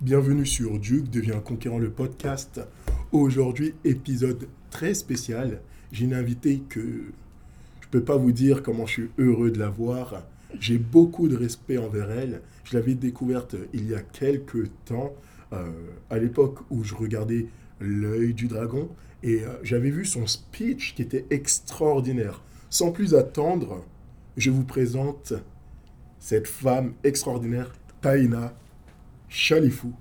[0.00, 2.60] Bienvenue sur Duke devient conquérant le podcast.
[3.10, 5.60] Aujourd'hui, épisode très spécial.
[5.90, 6.80] J'ai une invitée que
[7.80, 10.22] je peux pas vous dire comment je suis heureux de la voir.
[10.60, 12.42] J'ai beaucoup de respect envers elle.
[12.62, 15.14] Je l'avais découverte il y a quelques temps,
[15.52, 15.72] euh,
[16.10, 17.46] à l'époque où je regardais
[17.80, 18.88] L'œil du dragon,
[19.24, 22.42] et euh, j'avais vu son speech qui était extraordinaire.
[22.70, 23.84] Sans plus attendre,
[24.36, 25.32] je vous présente
[26.20, 28.54] cette femme extraordinaire, Taïna
[29.28, 29.92] Chalifou.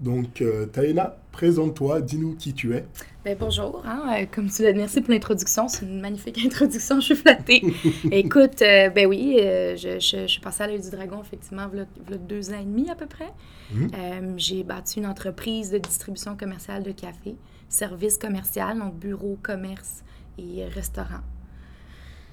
[0.00, 2.84] Donc, euh, Taïna, présente-toi, dis-nous qui tu es.
[3.24, 5.66] Ben, bonjour, hein, euh, comme tu l'as dit, merci pour l'introduction.
[5.68, 7.62] C'est une magnifique introduction, je suis flattée.
[8.10, 11.66] Écoute, euh, ben oui, euh, je, je, je, suis passée à l'œil du dragon, effectivement,
[11.72, 13.32] il y a deux ans et demi à peu près.
[13.72, 13.90] Mhm.
[13.94, 17.36] Euh, J'ai bâti une entreprise de distribution commerciale de café,
[17.68, 20.02] service commercial, donc bureau, commerce
[20.38, 21.22] et restaurant.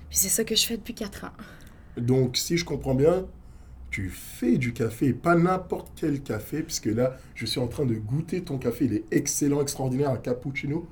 [0.10, 1.34] Puis c'est ça que je fais depuis quatre ans.
[1.96, 3.26] Donc, si je comprends bien,
[3.92, 7.96] tu fais du café, pas n'importe quel café, puisque là, je suis en train de
[7.96, 8.86] goûter ton café.
[8.86, 10.88] Il est excellent, extraordinaire, un cappuccino.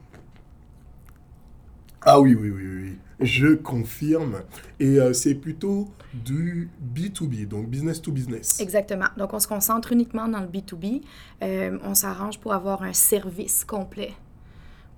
[2.02, 4.42] Ah oui, oui, oui, oui, je confirme.
[4.80, 8.60] Et euh, c'est plutôt du B2B, donc business to business.
[8.60, 9.08] Exactement.
[9.18, 11.02] Donc, on se concentre uniquement dans le B2B.
[11.42, 14.14] Euh, on s'arrange pour avoir un service complet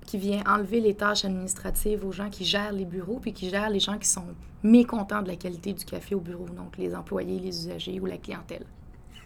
[0.06, 3.70] qui vient enlever les tâches administratives aux gens qui gèrent les bureaux, puis qui gèrent
[3.70, 4.26] les gens qui sont
[4.64, 8.18] mécontents de la qualité du café au bureau, donc les employés, les usagers ou la
[8.18, 8.66] clientèle.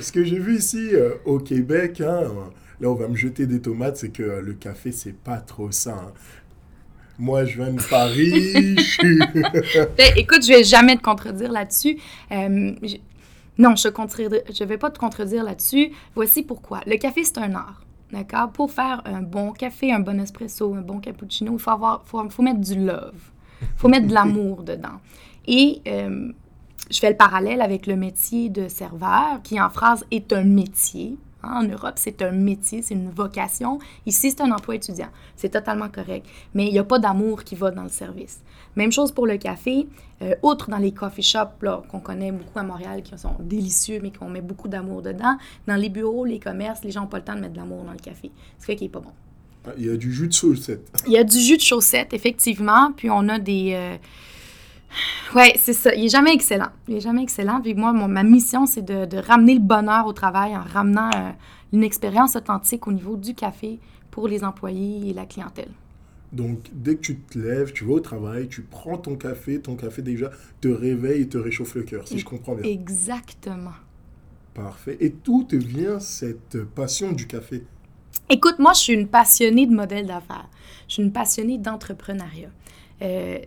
[0.00, 2.22] Ce que j'ai vu ici euh, au Québec, hein,
[2.80, 5.70] là on va me jeter des tomates, c'est que euh, le café c'est pas trop
[5.70, 5.94] ça.
[5.94, 6.12] hein.
[7.18, 9.18] Moi je viens de Paris, je suis...
[9.96, 11.98] Ben, écoute, je vais jamais te contredire là-dessus.
[12.32, 12.96] Euh, je-
[13.58, 15.90] non, je ne vais pas te contredire là-dessus.
[16.14, 16.80] Voici pourquoi.
[16.86, 17.85] Le café, c'est un art.
[18.12, 18.50] D'accord?
[18.52, 22.28] Pour faire un bon café, un bon espresso, un bon cappuccino, il faut, avoir, faut,
[22.30, 23.30] faut mettre du love.
[23.60, 25.00] Il faut mettre de l'amour dedans.
[25.46, 26.32] Et euh,
[26.90, 31.16] je fais le parallèle avec le métier de serveur, qui en phrase est un métier.
[31.42, 33.78] Hein, En Europe, c'est un métier, c'est une vocation.
[34.06, 35.08] Ici, c'est un emploi étudiant.
[35.34, 36.26] C'est totalement correct.
[36.54, 38.40] Mais il n'y a pas d'amour qui va dans le service.
[38.76, 39.86] Même chose pour le café.
[40.22, 44.00] Euh, outre dans les coffee shops là, qu'on connaît beaucoup à Montréal, qui sont délicieux,
[44.02, 47.18] mais qu'on met beaucoup d'amour dedans, dans les bureaux, les commerces, les gens n'ont pas
[47.18, 48.30] le temps de mettre de l'amour dans le café.
[48.58, 49.12] Ce qui n'est pas bon.
[49.76, 50.88] Il y a du jus de saucette.
[51.06, 53.72] Il y a du jus de chaussette, effectivement, puis on a des...
[53.74, 53.96] euh,
[55.34, 55.94] Ouais, c'est ça.
[55.94, 56.68] Il est jamais excellent.
[56.88, 57.60] Il est jamais excellent.
[57.60, 61.10] Puis moi, mon- ma mission, c'est de, de ramener le bonheur au travail en ramenant
[61.14, 61.30] euh,
[61.72, 63.78] une expérience authentique au niveau du café
[64.10, 65.68] pour les employés et la clientèle.
[66.32, 69.76] Donc dès que tu te lèves, tu vas au travail, tu prends ton café, ton
[69.76, 72.70] café déjà te réveille et te réchauffe le cœur, si je comprends bien.
[72.70, 73.74] Exactement.
[74.54, 74.96] Parfait.
[75.00, 77.62] Et d'où te vient cette passion du café?
[78.28, 80.48] Écoute, moi, je suis une passionnée de modèle d'affaires.
[80.88, 82.50] Je suis une passionnée d'entrepreneuriat.
[83.02, 83.38] Euh,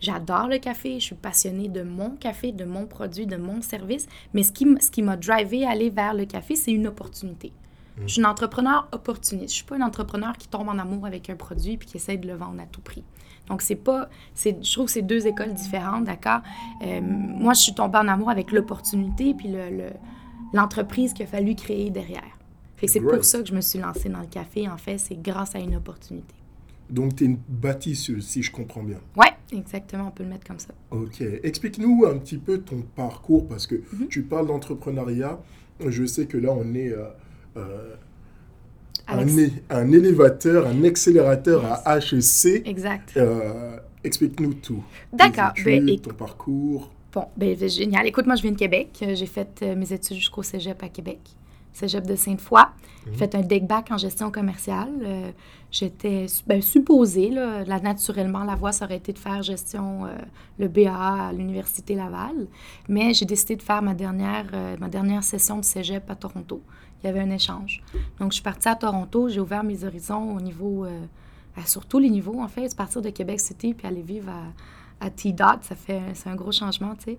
[0.00, 4.06] J'adore le café, je suis passionnée de mon café, de mon produit, de mon service,
[4.34, 7.52] mais ce qui, ce qui m'a drivé à aller vers le café, c'est une opportunité.
[8.06, 9.50] Je suis une entrepreneur opportuniste.
[9.50, 12.16] Je suis pas une entrepreneur qui tombe en amour avec un produit puis qui essaie
[12.16, 13.04] de le vendre à tout prix.
[13.48, 14.08] Donc, c'est pas.
[14.34, 16.40] c'est- Je trouve que c'est deux écoles différentes, d'accord?
[16.82, 19.92] Euh, moi, je suis tombée en amour avec l'opportunité puis le- le-
[20.52, 22.22] l'entreprise qu'il a fallu créer derrière.
[22.86, 24.98] C'est pour ça que je me suis lancée dans le café, en fait.
[24.98, 26.34] C'est grâce à une opportunité.
[26.90, 28.98] Donc tu es une bâtisseuse, si je comprends bien.
[29.16, 30.72] Ouais, exactement, on peut le mettre comme ça.
[30.90, 31.20] Ok.
[31.42, 34.08] Explique-nous un petit peu ton parcours, parce que Mhm.
[34.08, 35.38] tu parles d'entrepreneuriat.
[35.86, 36.90] Je sais que là, on est...
[36.92, 37.08] euh,
[37.56, 37.94] euh,
[39.08, 42.66] un, élévateur, un accélérateur à HEC.
[42.66, 43.14] Exact.
[43.16, 44.84] Euh, Explique-nous tout.
[45.12, 45.52] D'accord.
[45.54, 46.90] Tes Ben, ton parcours.
[47.12, 48.06] Bon, ben, génial.
[48.06, 48.98] Écoute, moi, je viens de Québec.
[49.02, 51.18] Euh, J'ai fait euh, mes études jusqu'au cégep à Québec,
[51.72, 52.60] cégep de Sainte-Foy.
[53.10, 54.92] J'ai fait un deck back en gestion commerciale.
[55.02, 55.30] Euh,
[55.70, 60.08] J'étais ben, supposée, là, là, naturellement, la voie, ça aurait été de faire gestion, euh,
[60.58, 62.46] le BA à l'Université Laval.
[62.88, 64.46] Mais j'ai décidé de faire ma dernière,
[64.78, 66.62] ma dernière session de cégep à Toronto.
[67.02, 67.82] Il y avait un échange.
[68.18, 69.28] Donc, je suis partie à Toronto.
[69.28, 71.00] J'ai ouvert mes horizons au niveau, euh,
[71.56, 72.74] à- sur tous les niveaux, en fait.
[72.76, 76.50] Partir de Québec City puis aller vivre à, à T-Dot, ça fait, c'est un gros
[76.52, 77.18] changement, tu sais.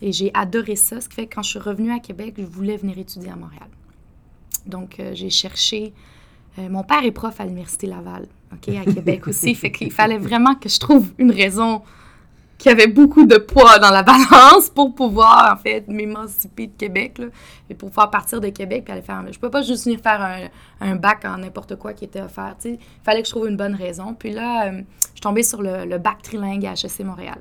[0.00, 2.42] Et j'ai adoré ça, ce qui fait que quand je suis revenue à Québec, je
[2.44, 3.68] voulais venir étudier à Montréal.
[4.66, 5.92] Donc, euh, j'ai cherché.
[6.58, 9.54] euh, mon père est prof à l'Université Laval, OK, à Québec aussi.
[9.54, 11.82] fait qu'il fallait vraiment que je trouve une raison
[12.62, 17.18] qui avait beaucoup de poids dans la balance pour pouvoir, en fait, m'émanciper de Québec,
[17.18, 17.26] là,
[17.68, 19.20] et pour pouvoir partir de Québec puis aller faire...
[19.32, 20.48] Je peux pas juste venir faire un,
[20.80, 22.68] un bac en n'importe quoi qui était offert, tu.
[22.68, 24.14] Il fallait que je trouve une bonne raison.
[24.14, 24.82] Puis là, euh,
[25.12, 27.40] je tombée sur le, bac trilingue à HEC Montréal.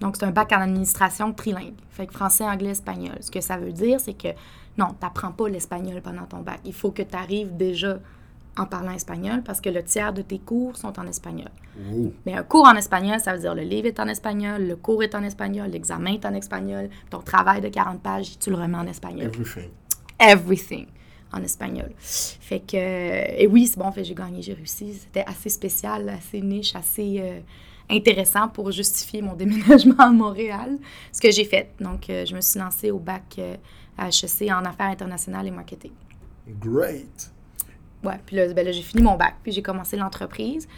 [0.00, 1.74] Donc, c'est un bac en administration trilingue.
[1.90, 3.14] Fait que français, anglais, espagnol.
[3.20, 4.28] Ce que ça veut dire, c'est que
[4.76, 6.58] non, tu n'apprends pas l'espagnol pendant ton bac.
[6.64, 7.98] Il faut que tu arrives déjà
[8.56, 11.50] en parlant espagnol parce que le tiers de tes cours sont en espagnol.
[12.26, 15.02] Mais un cours en espagnol, ça veut dire le livre est en espagnol, le cours
[15.02, 18.76] est en espagnol, l'examen est en espagnol, ton travail de 40 pages, tu le remets
[18.76, 19.28] en espagnol.
[19.28, 19.70] Everything.
[20.18, 20.86] everything
[21.32, 21.90] en espagnol.
[21.98, 24.94] Fait que, et oui, c'est bon, fait, j'ai gagné, j'ai réussi.
[24.94, 27.40] C'était assez spécial, assez niche, assez euh,
[27.88, 30.78] intéressant pour justifier mon déménagement à Montréal,
[31.10, 31.70] ce que j'ai fait.
[31.80, 33.56] Donc, euh, je me suis lancée au bac euh,
[33.96, 35.92] à HEC en affaires internationales et marketing.
[36.60, 37.32] Great!
[38.04, 40.68] Ouais, puis là, ben là j'ai fini mon bac, puis j'ai commencé l'entreprise.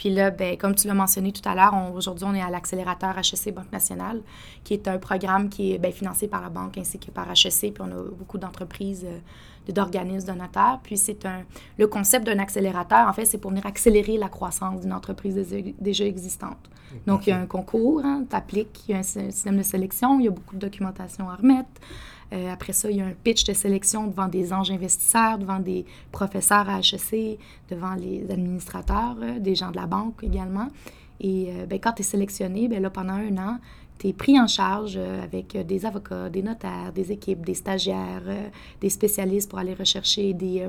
[0.00, 3.18] Puis là, ben, comme tu l'as mentionné tout à l'heure, aujourd'hui, on est à l'accélérateur
[3.18, 4.22] HEC Banque Nationale,
[4.64, 7.74] qui est un programme qui est ben, financé par la banque ainsi que par HEC.
[7.74, 10.80] Puis on a beaucoup d'entreprises, euh, d'organismes donateurs.
[10.82, 11.42] Puis c'est un.
[11.76, 15.36] Le concept d'un accélérateur, en fait, c'est pour venir accélérer la croissance d'une entreprise
[15.78, 16.70] déjà existante.
[17.06, 19.62] Donc, il y a un concours, hein, tu appliques, il y a un système de
[19.62, 21.68] sélection, il y a beaucoup de documentation à remettre.
[22.32, 25.58] Euh, après ça, il y a un pitch de sélection devant des anges investisseurs, devant
[25.58, 27.38] des professeurs à HEC,
[27.68, 30.68] devant les administrateurs, euh, des gens de la banque également.
[31.20, 33.58] Et euh, ben, quand tu es sélectionné, ben, là, pendant un an,
[33.98, 38.22] tu es pris en charge avec des avocats, des notaires, des équipes, des stagiaires,
[38.80, 40.66] des spécialistes pour aller rechercher des,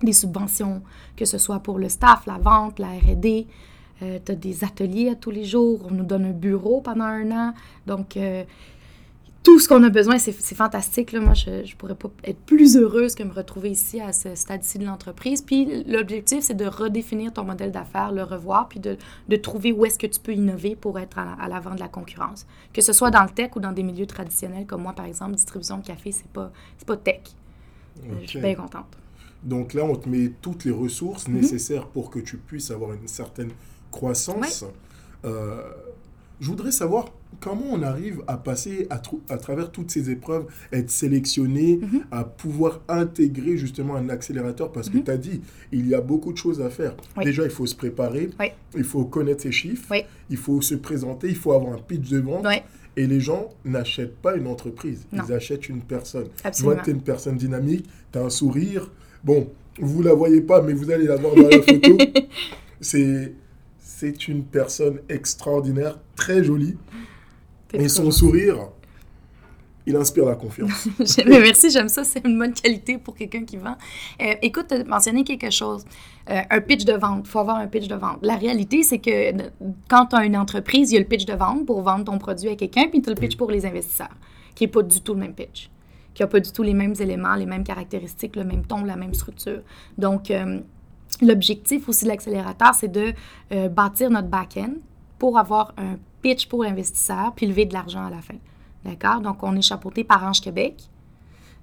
[0.00, 0.80] des subventions,
[1.16, 3.46] que ce soit pour le staff, la vente, la RD.
[3.98, 5.80] tu as des ateliers à tous les jours.
[5.90, 7.54] On nous donne un bureau pendant un an.
[7.88, 8.16] Donc,
[9.44, 11.12] tout ce qu'on a besoin, c'est fantastique.
[11.12, 11.20] Là.
[11.20, 14.78] Moi, je ne pourrais pas être plus heureuse que me retrouver ici à ce stade-ci
[14.78, 15.42] de l'entreprise.
[15.42, 18.96] Puis l'objectif, c'est de redéfinir ton modèle d'affaires, le revoir, puis de,
[19.28, 22.46] de trouver où est-ce que tu peux innover pour être à, l'avant de la concurrence.
[22.72, 25.34] Que ce soit dans le tech ou dans des milieux traditionnels comme moi, par exemple,
[25.34, 26.50] distribution de café, c'est pas,
[26.86, 27.20] pas tech.
[28.22, 28.96] Je suis bien contente.
[29.42, 31.36] Donc là, on te met toutes les ressources mhm.
[31.36, 33.50] nécessaires pour que tu puisses avoir une certaine
[33.90, 34.64] croissance.
[35.26, 35.62] Euh,
[36.40, 37.06] je voudrais savoir
[37.40, 42.04] comment on arrive à passer à, à travers toutes ces épreuves, être sélectionné, mhm.
[42.10, 44.72] à pouvoir intégrer justement un accélérateur?
[44.72, 45.04] Parce que mhm.
[45.04, 45.40] tu as dit,
[45.72, 46.94] il y a beaucoup de choses à faire.
[47.22, 48.30] Déjà, il faut se préparer,
[48.76, 49.92] il faut connaître ses chiffres,
[50.30, 52.46] il faut se présenter, il faut avoir un pitch de vente.
[52.96, 56.28] Et les gens n'achètent pas une entreprise, ils achètent une personne.
[56.54, 58.90] Tu vois tu es une personne dynamique, tu as un sourire.
[59.24, 59.48] Bon,
[59.80, 61.98] vous ne la voyez pas, mais vous allez la voir dans la photo.
[62.80, 66.76] C'est une personne extraordinaire, très jolie.
[67.74, 68.68] Et son sourire,
[69.86, 70.88] il inspire la confiance.
[71.26, 72.04] Merci, j'aime ça.
[72.04, 73.76] C'est une bonne qualité pour quelqu'un qui vend.
[74.22, 75.84] Euh, écoute, tu as mentionné quelque chose.
[76.30, 77.22] Euh, un pitch de vente.
[77.26, 78.18] Il faut avoir un pitch de vente.
[78.22, 79.32] La réalité, c'est que
[79.88, 82.18] quand tu as une entreprise, il y a le pitch de vente pour vendre ton
[82.18, 84.14] produit à quelqu'un, puis tu as le pitch pour les investisseurs,
[84.54, 85.70] qui n'est pas du tout le même pitch,
[86.14, 88.96] qui n'a pas du tout les mêmes éléments, les mêmes caractéristiques, le même ton, la
[88.96, 89.60] même structure.
[89.98, 90.60] Donc, euh,
[91.22, 93.12] L'objectif aussi de l'accélérateur, c'est de
[93.52, 94.74] euh, bâtir notre back-end
[95.18, 98.36] pour avoir un pitch pour l'investisseur puis lever de l'argent à la fin.
[98.84, 99.20] D'accord?
[99.20, 100.82] Donc, on est chapeauté par Ange Québec.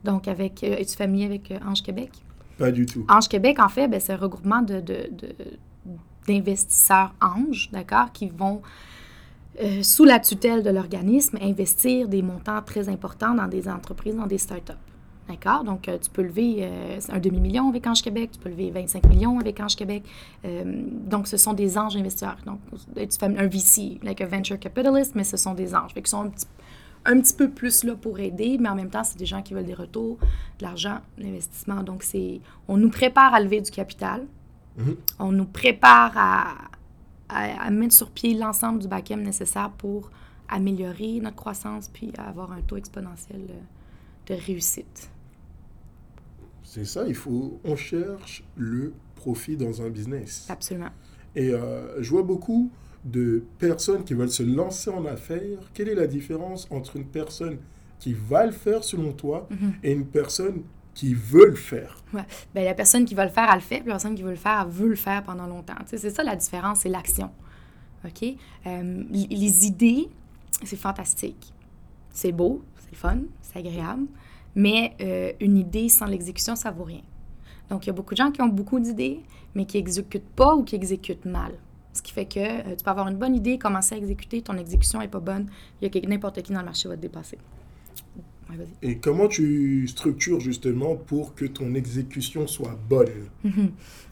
[0.03, 0.63] Donc, avec.
[0.63, 2.11] Euh, es-tu familier avec euh, Ange Québec?
[2.57, 3.05] Pas du tout.
[3.09, 4.83] Ange Québec, en fait, ben, c'est un regroupement de,
[6.27, 8.61] d'investisseurs anges, d'accord, qui vont,
[9.81, 14.37] sous la tutelle de l'organisme, investir des montants très importants dans des entreprises, dans des
[14.37, 14.90] startups.
[15.27, 15.63] D'accord?
[15.63, 19.07] Donc, euh, tu peux lever euh, un demi-million avec Ange Québec, tu peux lever 25
[19.07, 20.03] millions avec Ange Québec.
[20.45, 22.37] Euh, donc, ce sont des anges investisseurs.
[22.45, 22.59] Donc,
[22.95, 25.93] tu fais un VC, like a venture capitalist, mais ce sont des anges.
[25.93, 26.31] Fait qu'ils sont
[27.05, 29.53] un petit, peu plus là pour aider, mais en même temps, c'est des gens qui
[29.53, 30.17] veulent des retours,
[30.59, 31.83] de l'argent, l'investissement.
[31.83, 34.25] Donc, c'est, on nous prépare à lever du capital.
[34.79, 34.95] Mm-hmm.
[35.19, 36.55] On nous prépare à,
[37.29, 40.09] à, mettre sur pied l'ensemble du back-end nécessaire pour
[40.49, 43.41] améliorer notre croissance puis avoir un taux exponentiel
[44.27, 45.09] de réussite.
[46.63, 50.47] C'est ça, il faut, on cherche le profit dans un business.
[50.49, 50.91] Absolument.
[51.35, 52.71] Et euh, je vois beaucoup
[53.03, 55.59] de personnes qui veulent se lancer en affaires.
[55.73, 57.57] Quelle est la différence entre une personne
[57.99, 59.73] qui va le faire selon toi mhm.
[59.83, 60.63] et une personne
[60.93, 62.03] qui veut le faire?
[62.13, 62.25] Ouais.
[62.53, 64.31] Ben, la personne qui va le faire, elle le fait, puis la personne qui veut
[64.31, 65.75] le faire, elle veut le faire pendant longtemps.
[65.85, 67.31] c'est ça la différence, c'est l'action.
[68.05, 68.23] OK?
[68.67, 70.09] Euh, les idées,
[70.63, 71.53] c'est fantastique.
[72.11, 74.05] C'est beau, c'est fun, c'est agréable.
[74.55, 77.01] Mais euh, une idée sans l'exécution, ça vaut rien.
[77.69, 79.21] Donc, il y a beaucoup de gens qui ont beaucoup d'idées,
[79.55, 81.53] mais qui n'exécutent pas ou qui exécutent mal.
[81.93, 84.57] Ce qui fait que euh, tu peux avoir une bonne idée, commencer à exécuter, ton
[84.57, 85.47] exécution n'est pas bonne,
[85.81, 87.37] il y a n'importe qui dans le marché va te dépasser.
[88.81, 93.29] Et comment tu structures justement pour que ton exécution soit bonne?
[93.43, 93.67] Mm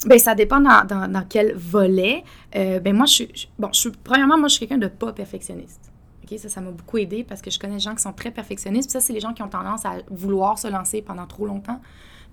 [0.05, 2.23] ben, ça dépend dans, dans, quel volet.
[2.55, 3.25] Euh, ben moi, je
[3.57, 5.88] bon, je premièrement, moi, je suis quelqu'un de pas perfectionniste.
[6.37, 8.89] Ça, ça m'a beaucoup aidé parce que je connais des gens qui sont très perfectionnistes.
[8.89, 11.79] Puis ça, c'est les gens qui ont tendance à vouloir se lancer pendant trop longtemps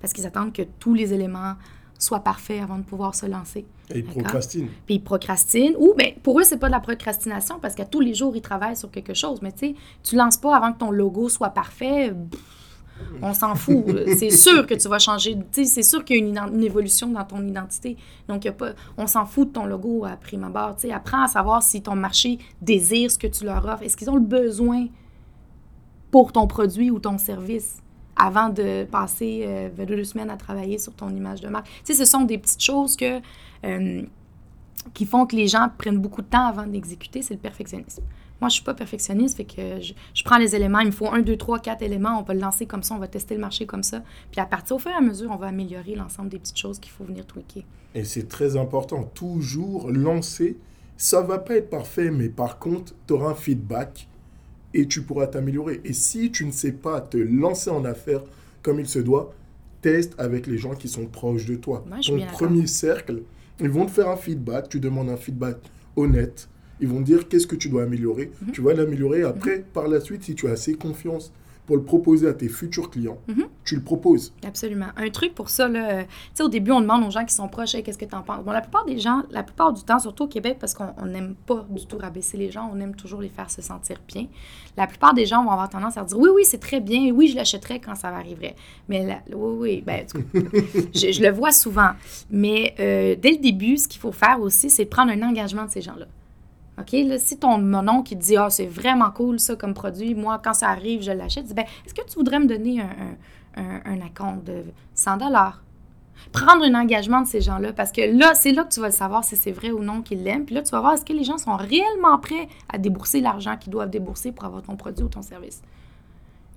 [0.00, 1.54] parce qu'ils attendent que tous les éléments
[1.98, 3.64] soient parfaits avant de pouvoir se lancer.
[3.90, 4.68] Et ils procrastinent.
[4.84, 5.74] Puis ils procrastinent.
[5.78, 8.42] Ou, bien, pour eux, c'est pas de la procrastination parce qu'à tous les jours, ils
[8.42, 9.40] travaillent sur quelque chose.
[9.42, 12.12] Mais tu sais, tu lances pas avant que ton logo soit parfait.
[13.22, 13.84] On s'en fout.
[14.18, 15.36] c'est sûr que tu vas changer.
[15.52, 17.96] C'est sûr qu'il y a une, évolution dans ton identité.
[18.28, 20.76] Donc, y a pas, on s'en fout de ton logo à prime abord.
[20.92, 23.82] apprends à savoir si ton marché désire ce que tu leur offres.
[23.82, 24.86] Est-ce qu'ils ont le besoin
[26.10, 27.82] pour ton produit ou ton service?
[28.16, 31.66] avant de passer euh, deux semaines à travailler sur ton image de marque?
[31.84, 33.20] Tu sais, ce sont des petites choses que,
[33.64, 34.02] euh,
[34.94, 38.02] qui font que les gens prennent beaucoup de temps avant d'exécuter, c'est le perfectionnisme.
[38.40, 41.10] Moi, je suis pas perfectionniste, fait que je, je, prends les éléments, il me faut
[41.10, 43.40] un, deux, trois, quatre éléments, on va le lancer comme ça, on va tester le
[43.40, 44.02] marché comme ça.
[44.30, 46.78] Puis à partir, au fur et à mesure, on va améliorer l'ensemble des petites choses
[46.78, 47.64] qu'il faut venir tweaker.
[47.94, 50.58] Et c'est très important, toujours lancer.
[50.98, 54.06] Ça va pas être parfait, mais par contre, tu auras un feedback
[54.74, 55.80] et tu pourras t'améliorer.
[55.84, 58.22] Et si tu ne sais pas te lancer en affaires
[58.62, 59.32] comme il se doit,
[59.80, 61.84] teste avec les gens qui sont proches de toi.
[62.04, 63.22] Ton premier cercle,
[63.60, 65.56] ils vont te faire un feedback, tu demandes un feedback
[65.96, 66.48] honnête,
[66.80, 68.52] ils vont dire qu'est-ce que tu dois améliorer, mhm.
[68.52, 69.22] tu vas l'améliorer.
[69.22, 71.32] Après, par la suite, si tu as assez confiance
[71.66, 73.46] pour le proposer à tes futurs clients, mhm.
[73.64, 74.32] tu le proposes.
[74.46, 74.86] Absolument.
[74.96, 77.48] Un truc pour ça, là, tu sais, au début, on demande aux gens qui sont
[77.48, 78.44] proches, qu'est-ce que tu en penses?
[78.44, 81.34] Bon, la plupart des gens, la plupart du temps, surtout au Québec, parce qu'on n'aime
[81.46, 84.26] pas du tout rabaisser les gens, on aime toujours les faire se sentir bien.
[84.76, 87.28] La plupart des gens vont avoir tendance à dire oui, oui, c'est très bien, oui,
[87.28, 88.54] je l'achèterai quand ça va arriver.
[88.88, 90.06] Mais oui, oui, ben,
[90.94, 91.90] je, je, le vois souvent.
[92.30, 95.70] Mais euh, dès le début, ce qu'il faut faire aussi, c'est prendre un engagement de
[95.70, 96.06] ces gens-là.
[96.78, 99.74] OK, là, si ton mon oncle qui te dit Ah, c'est vraiment cool ça comme
[99.74, 102.80] produit, moi, quand ça arrive, je l'achète, dis ben, est-ce que tu voudrais me donner
[102.82, 103.16] un,
[103.56, 104.64] un, un, un de
[104.94, 105.18] 100
[106.32, 109.24] Prendre un engagement de ces gens-là, parce que là, c'est là que tu vas savoir
[109.24, 110.44] si c'est vrai ou non qu'ils l'aiment.
[110.44, 113.56] Puis là, tu vas voir est-ce que les gens sont réellement prêts à débourser l'argent
[113.56, 115.62] qu'ils doivent débourser pour avoir ton produit ou ton service?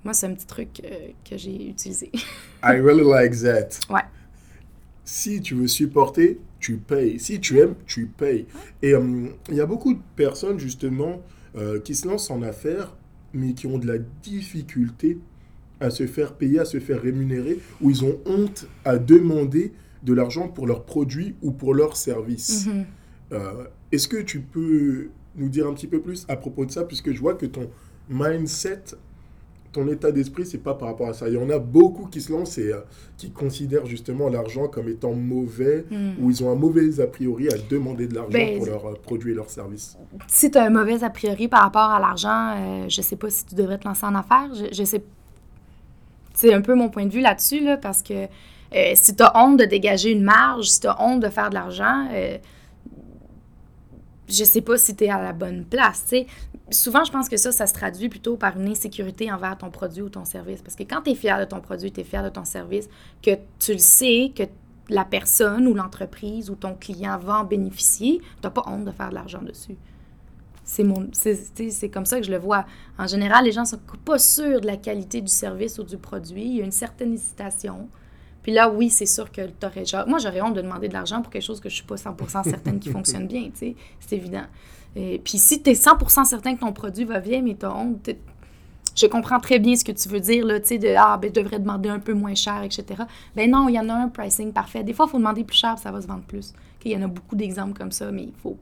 [0.04, 2.10] Moi, c'est un petit truc euh, que j'ai utilisé.
[2.64, 3.94] I really like that.
[3.94, 4.02] Ouais.
[5.04, 7.20] Si tu veux supporter, tu payes.
[7.20, 8.46] Si tu aimes, tu payes.
[8.82, 11.22] Et euh, il y a beaucoup de personnes, justement,
[11.56, 12.96] euh, qui se lancent en affaires,
[13.34, 15.20] mais qui ont de la difficulté
[15.80, 19.72] à se faire payer, à se faire rémunérer, ou ils ont honte à demander
[20.04, 22.68] de l'argent pour leurs produits ou pour leurs services.
[22.68, 22.86] Mm-hmm.
[23.32, 26.84] Euh, est-ce que tu peux nous dire un petit peu plus à propos de ça,
[26.84, 27.70] puisque je vois que ton
[28.10, 28.84] mindset
[29.72, 31.28] ton état d'esprit, c'est pas par rapport à ça.
[31.28, 32.80] Il y en a beaucoup qui se lancent et euh,
[33.18, 36.24] qui considèrent justement l'argent comme étant mauvais hmm.
[36.24, 38.94] ou ils ont un mauvais a priori à demander de l'argent ben, pour leurs euh,
[39.02, 39.98] produits et leurs services.
[40.28, 43.30] Si tu as un mauvais a priori par rapport à l'argent, euh, je sais pas
[43.30, 44.50] si tu devrais te lancer en affaires.
[44.54, 45.04] Je, je sais.
[46.34, 48.28] C'est un peu mon point de vue là-dessus, là, parce que
[48.94, 51.56] si tu as honte de dégager une marge, si tu as honte de faire de
[51.56, 52.08] l'argent,
[54.30, 56.04] je sais pas si tu es à la bonne place.
[56.06, 56.28] sais
[56.72, 60.02] souvent, je pense que ça, ça se traduit plutôt par une insécurité envers ton produit
[60.02, 60.62] ou ton service.
[60.62, 62.88] Parce que quand tu es fier de ton produit, tu es fier de ton service,
[63.22, 64.44] que tu le sais, que
[64.90, 68.92] la personne ou l'entreprise ou ton client va en bénéficier, tu n'as pas honte de
[68.92, 69.78] faire de l'argent dessus.
[70.64, 72.66] C'est, mon, c'est, comme ça que je le vois.
[73.00, 75.98] En général, les gens ne sont pas sûrs de la qualité du service ou du
[75.98, 76.46] produit.
[76.46, 77.90] Il y a une certaine hésitation.
[78.50, 79.84] Puis là, oui, c'est sûr que tu aurais...
[80.08, 81.98] Moi, j'aurais honte de demander de l'argent pour quelque chose que je ne suis pas
[81.98, 83.76] 100% certaine qui fonctionne bien, C'est
[84.12, 84.46] évident.
[84.96, 87.76] Et puis si tu es 100% certain que ton produit va bien, mais tu as
[87.76, 88.10] honte,
[88.96, 91.30] je comprends très bien ce que tu veux dire, là, tu sais, de Ah, ben,
[91.30, 93.04] je devrais demander un peu moins cher, etc.
[93.36, 94.84] Ben non, il y en a un pricing parfait.
[94.84, 96.52] Des fois, il faut demander plus cher, ça va se vendre plus.
[96.86, 98.58] Il y en a beaucoup d'exemples comme ça, mais il faut,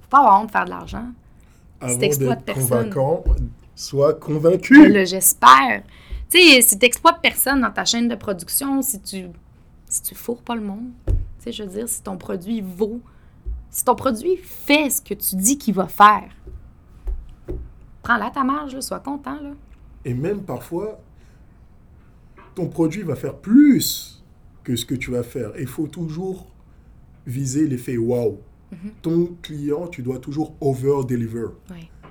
[0.00, 1.06] faut pas avoir honte de faire de l'argent.
[1.86, 2.90] Si t'exploites personne.
[2.90, 3.22] Convaincant,
[3.76, 4.90] sois convaincu.
[4.92, 5.84] Ben j'espère.
[6.30, 9.26] Tu sais, si t'exploites personne dans ta chaîne de production, si tu,
[9.86, 13.00] si tu fourres pas le monde, tu sais, je veux dire, si ton produit vaut
[13.70, 16.28] si ton produit fait ce que tu dis qu'il va faire,
[18.02, 19.40] prends-la ta marge, sois content.
[19.40, 19.52] Là.
[20.04, 21.00] Et même parfois,
[22.54, 24.22] ton produit va faire plus
[24.64, 25.52] que ce que tu vas faire.
[25.58, 26.46] Il faut toujours
[27.26, 28.40] viser l'effet wow.
[28.72, 28.90] Mm-hmm.
[29.02, 31.46] Ton client, tu dois toujours over-deliver.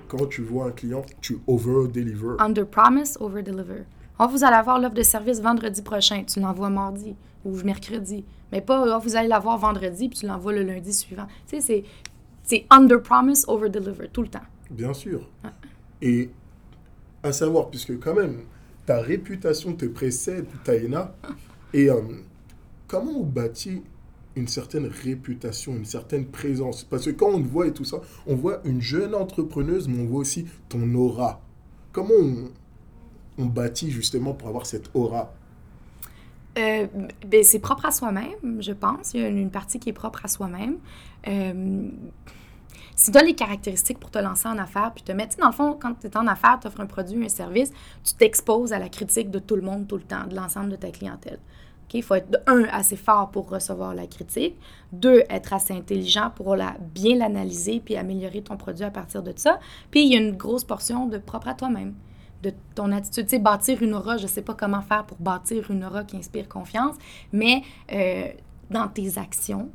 [0.08, 2.36] Quand tu vois un client, tu over-deliver.
[2.38, 3.84] Under promise, over deliver.
[4.22, 6.24] Oh, vous allez avoir l'offre de service vendredi prochain.
[6.24, 8.22] Tu l'envoies mardi ou mercredi.
[8.52, 11.26] Mais pas, oh, vous allez l'avoir vendredi puis tu l'envoies le lundi suivant.
[11.48, 11.84] Tu sais,
[12.42, 14.42] c'est under promise, over deliver tout le temps.
[14.70, 15.26] Bien sûr.
[16.02, 16.28] Et
[17.22, 18.42] à savoir, puisque quand même,
[18.84, 21.14] ta réputation te précède, Taïna,
[21.72, 22.02] et euh,
[22.88, 23.82] comment on bâtit
[24.36, 26.84] une certaine réputation, une certaine présence?
[26.84, 30.02] Parce que quand on te voit et tout ça, on voit une jeune entrepreneuse, mais
[30.02, 31.40] on voit aussi ton aura.
[31.92, 32.50] Comment on,
[33.40, 35.32] on bâtit justement pour avoir cette aura?
[36.58, 36.86] Euh,
[37.26, 39.14] ben, c'est propre à soi-même, je pense.
[39.14, 40.78] Il y a une partie qui est propre à soi-même.
[41.28, 41.88] Euh,
[42.96, 45.52] si tu as les caractéristiques pour te lancer en affaires, puis te mettre, dans le
[45.52, 47.72] fond, quand tu es en affaires, tu offres un produit, un service,
[48.04, 50.76] tu t'exposes à la critique de tout le monde tout le temps, de l'ensemble de
[50.76, 51.38] ta clientèle.
[51.92, 54.56] Il faut être, un, assez fort pour recevoir la critique,
[54.92, 56.56] deux, être assez intelligent pour
[56.94, 59.58] bien l'analyser puis améliorer ton produit à partir de ça.
[59.90, 61.94] Puis il y a une grosse portion de propre à toi-même
[62.42, 63.24] de ton attitude.
[63.24, 66.04] Tu sais, bâtir une aura, je ne sais pas comment faire pour bâtir une aura
[66.04, 66.96] qui inspire confiance,
[67.32, 68.28] mais euh,
[68.70, 69.70] dans tes actions,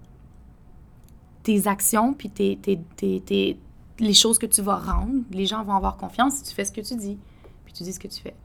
[1.43, 3.57] tes actions, puis tes,
[3.99, 6.71] les choses que tu vas rendre, les gens vont avoir confiance si tu fais ce
[6.71, 7.17] que tu dis,
[7.65, 8.35] puis tu dis ce que tu fais.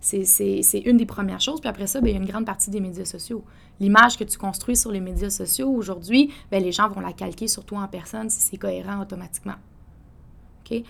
[0.00, 1.60] C'est une des premières choses.
[1.60, 3.44] Puis après ça, ben, il y a une grande partie des médias sociaux.
[3.80, 7.48] L'image que tu construis sur les médias sociaux aujourd'hui, ben, les gens vont la calquer
[7.48, 9.56] sur toi en personne si c'est cohérent automatiquement.
[10.72, 10.80] Euh,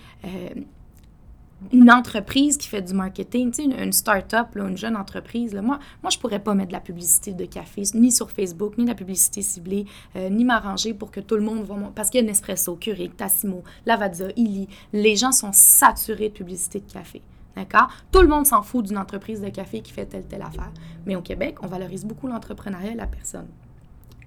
[1.72, 6.10] une entreprise qui fait du marketing, une, une start-up, une jeune entreprise, là, moi, moi,
[6.10, 8.94] je pourrais pas mettre de la publicité de café, ni sur Facebook, ni de la
[8.94, 9.84] publicité ciblée,
[10.16, 11.90] euh, ni m'arranger pour que tout le monde voit mon...
[11.90, 14.68] Parce qu'il y a Nespresso, Keurig, Tassimo, Lavazza, Illy.
[14.92, 17.22] Les gens sont saturés de publicité de café.
[17.56, 17.88] D'accord?
[18.12, 20.70] Tout le monde s'en fout d'une entreprise de café qui fait telle, telle affaire.
[21.06, 23.48] Mais au Québec, on valorise beaucoup l'entrepreneuriat et la personne.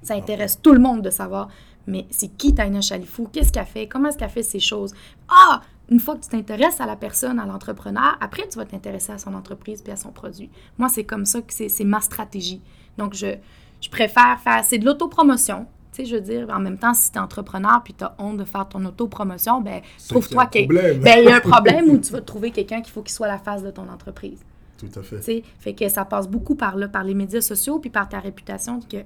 [0.01, 1.47] Ça intéresse tout le monde de savoir,
[1.87, 3.29] mais c'est qui Taina Chalifou?
[3.31, 3.87] Qu'est-ce qu'elle fait?
[3.87, 4.93] Comment est-ce qu'elle fait ces choses?
[5.29, 5.61] Ah!
[5.91, 9.17] Une fois que tu t'intéresses à la personne, à l'entrepreneur, après, tu vas t'intéresser à
[9.17, 10.49] son entreprise puis à son produit.
[10.77, 12.61] Moi, c'est comme ça que c'est ma stratégie.
[12.97, 13.35] Donc, je,
[13.81, 14.63] je préfère faire...
[14.63, 15.67] C'est de l'autopromotion.
[15.91, 18.15] Tu sais, je veux dire, en même temps, si tu es entrepreneur puis tu as
[18.19, 22.13] honte de faire ton autopromotion, ben trouve-toi qu'il ben, y a un problème où tu
[22.13, 24.39] vas trouver quelqu'un qu'il faut qu'il soit la face de ton entreprise.
[24.77, 25.17] Tout à fait.
[25.17, 28.07] Tu sais, fait que ça passe beaucoup par là, par les médias sociaux puis par
[28.07, 28.97] ta réputation que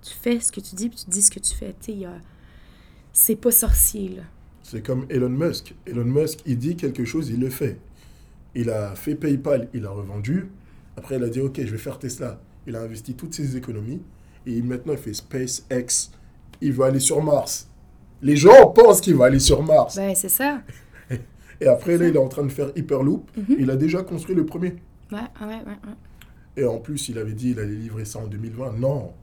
[0.00, 1.76] tu fais ce que tu dis puis tu dis ce que tu fais.
[1.78, 2.06] Tu sais,
[3.12, 4.22] c'est pas sorcier, là.
[4.70, 5.74] C'est comme Elon Musk.
[5.84, 7.80] Elon Musk, il dit quelque chose, il le fait.
[8.54, 10.46] Il a fait PayPal, il a revendu.
[10.96, 12.40] Après, il a dit, OK, je vais faire Tesla.
[12.68, 14.00] Il a investi toutes ses économies.
[14.46, 16.12] Et maintenant, il fait SpaceX.
[16.60, 17.68] Il va aller sur Mars.
[18.22, 19.96] Les gens pensent qu'il va aller sur Mars.
[19.96, 20.62] Ben, c'est ça.
[21.60, 23.28] Et après, là, il est en train de faire Hyperloop.
[23.36, 23.56] Mhm.
[23.58, 24.76] Il a déjà construit le premier.
[25.10, 25.94] Ouais, ouais, ouais, ouais.
[26.56, 28.78] Et en plus, il avait dit qu'il allait livrer ça en 2020.
[28.78, 29.14] Non,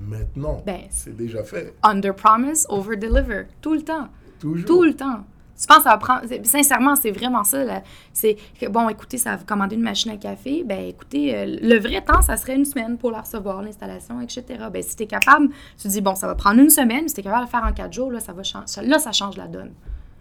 [0.00, 1.74] maintenant, ben, c'est déjà fait.
[1.84, 4.08] Under promise, over deliver, tout le temps.
[4.38, 5.24] Tout le temps.
[5.58, 6.22] Tu penses que ça va prendre.
[6.44, 7.82] Sincèrement, c'est vraiment ça.
[8.12, 10.64] C'est que, bon, écoutez, ça va vous commander une machine à café.
[10.64, 14.44] Ben, écoutez, euh, le vrai temps, ça serait une semaine pour la recevoir, l'installation, etc.
[14.70, 15.48] Ben, si tu es capable,
[15.80, 17.08] tu dis, bon, ça va prendre une semaine.
[17.08, 18.98] Si tu es capable de le faire en quatre jours, là, ça, va changer, là,
[18.98, 19.72] ça change la donne.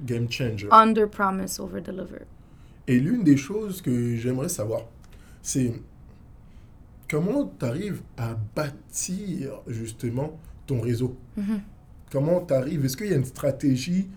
[0.01, 0.67] Game changer.
[0.71, 2.23] Under promise, over deliver.
[2.87, 4.81] Et l'une des choses que j'aimerais savoir,
[5.41, 5.73] c'est
[7.09, 11.17] comment tu arrives à bâtir justement ton réseau?
[11.37, 11.59] Mm-hmm.
[12.15, 14.07] Comment tu Est-ce qu'il y a une stratégie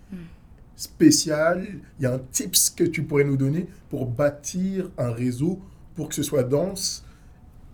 [0.76, 1.66] spéciale?
[1.98, 5.58] Il y a un tips que tu pourrais nous donner pour bâtir un réseau
[5.96, 7.04] pour que ce soit dense?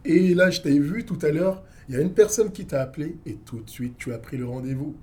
[0.03, 2.81] Et là, je t'ai vu tout à l'heure, il y a une personne qui t'a
[2.81, 4.94] appelé et tout de suite, tu as pris le rendez-vous.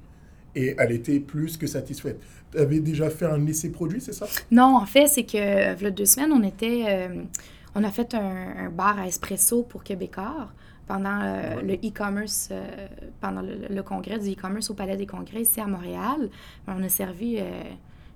[0.56, 2.20] Et elle était plus que satisfaite.
[2.52, 4.26] Tu avais déjà fait un essai produit, c'est ça?
[4.50, 5.38] Non, en fait, c'est que
[5.78, 6.86] il y a deux semaines, on était...
[6.88, 7.24] Euh,
[7.76, 10.50] on a fait un, bar à espresso pour Québécois
[10.88, 12.88] pendant euh, le e-commerce, euh,
[13.20, 16.30] pendant le, congrès du e-commerce au Palais des Congrès ici à Montréal.
[16.68, 17.40] On a servi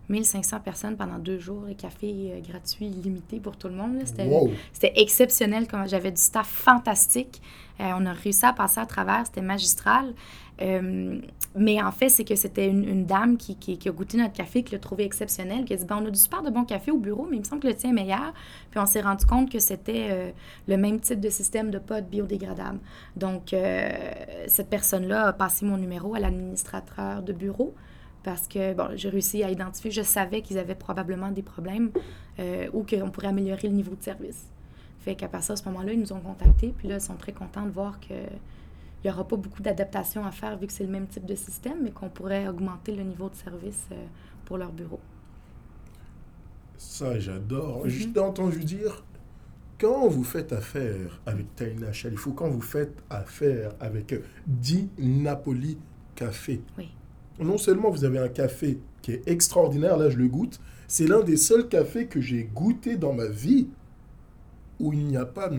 [0.10, 4.01] 1500 euh, personnes pendant deux jours, et café gratuit illimité pour tout le monde.
[4.06, 5.67] C'était exceptionnel.
[5.88, 7.41] J'avais du staff fantastique.
[7.79, 9.25] On a réussi à passer à travers.
[9.25, 10.13] C'était magistral.
[10.61, 11.19] Euh,
[11.55, 14.79] mais en fait, c'est que c'était une, dame qui, a goûté notre café, qui l'a
[14.79, 17.27] trouvé exceptionnel, qui a dit ben, On a du super de bon café au bureau,
[17.29, 18.33] mais il me semble que le tien est meilleur.
[18.71, 20.31] Puis on s'est rendu compte que c'était euh,
[20.67, 22.79] le même type de système de potes biodégradables.
[23.15, 23.89] Donc, euh,
[24.47, 27.73] cette personne-là a passé mon numéro à l'administrateur de bureau
[28.23, 31.91] parce que bon, j'ai réussi à identifier, je savais qu'ils avaient probablement des problèmes
[32.73, 34.47] ou qu'on pourrait améliorer le niveau de service.
[35.05, 37.31] Fait qu'à partir de ce moment-là, ils nous ont contactés, puis là, ils sont très
[37.31, 38.13] contents de voir que
[39.03, 41.35] il n'y aura pas beaucoup d'adaptation à faire vu que c'est le même type de
[41.35, 44.03] système, mais qu'on pourrait augmenter le niveau de service euh,
[44.45, 44.99] pour leur bureau.
[46.79, 47.85] Ça, j'adore.
[47.85, 49.05] Mm entendu dire,
[49.79, 54.15] quand vous faites affaire avec Taina Chalifou, quand vous faites affaire avec
[54.47, 55.77] Di Napoli
[56.15, 56.61] Café,
[57.39, 61.21] non seulement vous avez un café qui est extraordinaire, là je le goûte, c'est l'un
[61.21, 63.67] des seuls cafés que j'ai goûté dans ma vie
[64.79, 65.49] où il n'y a pas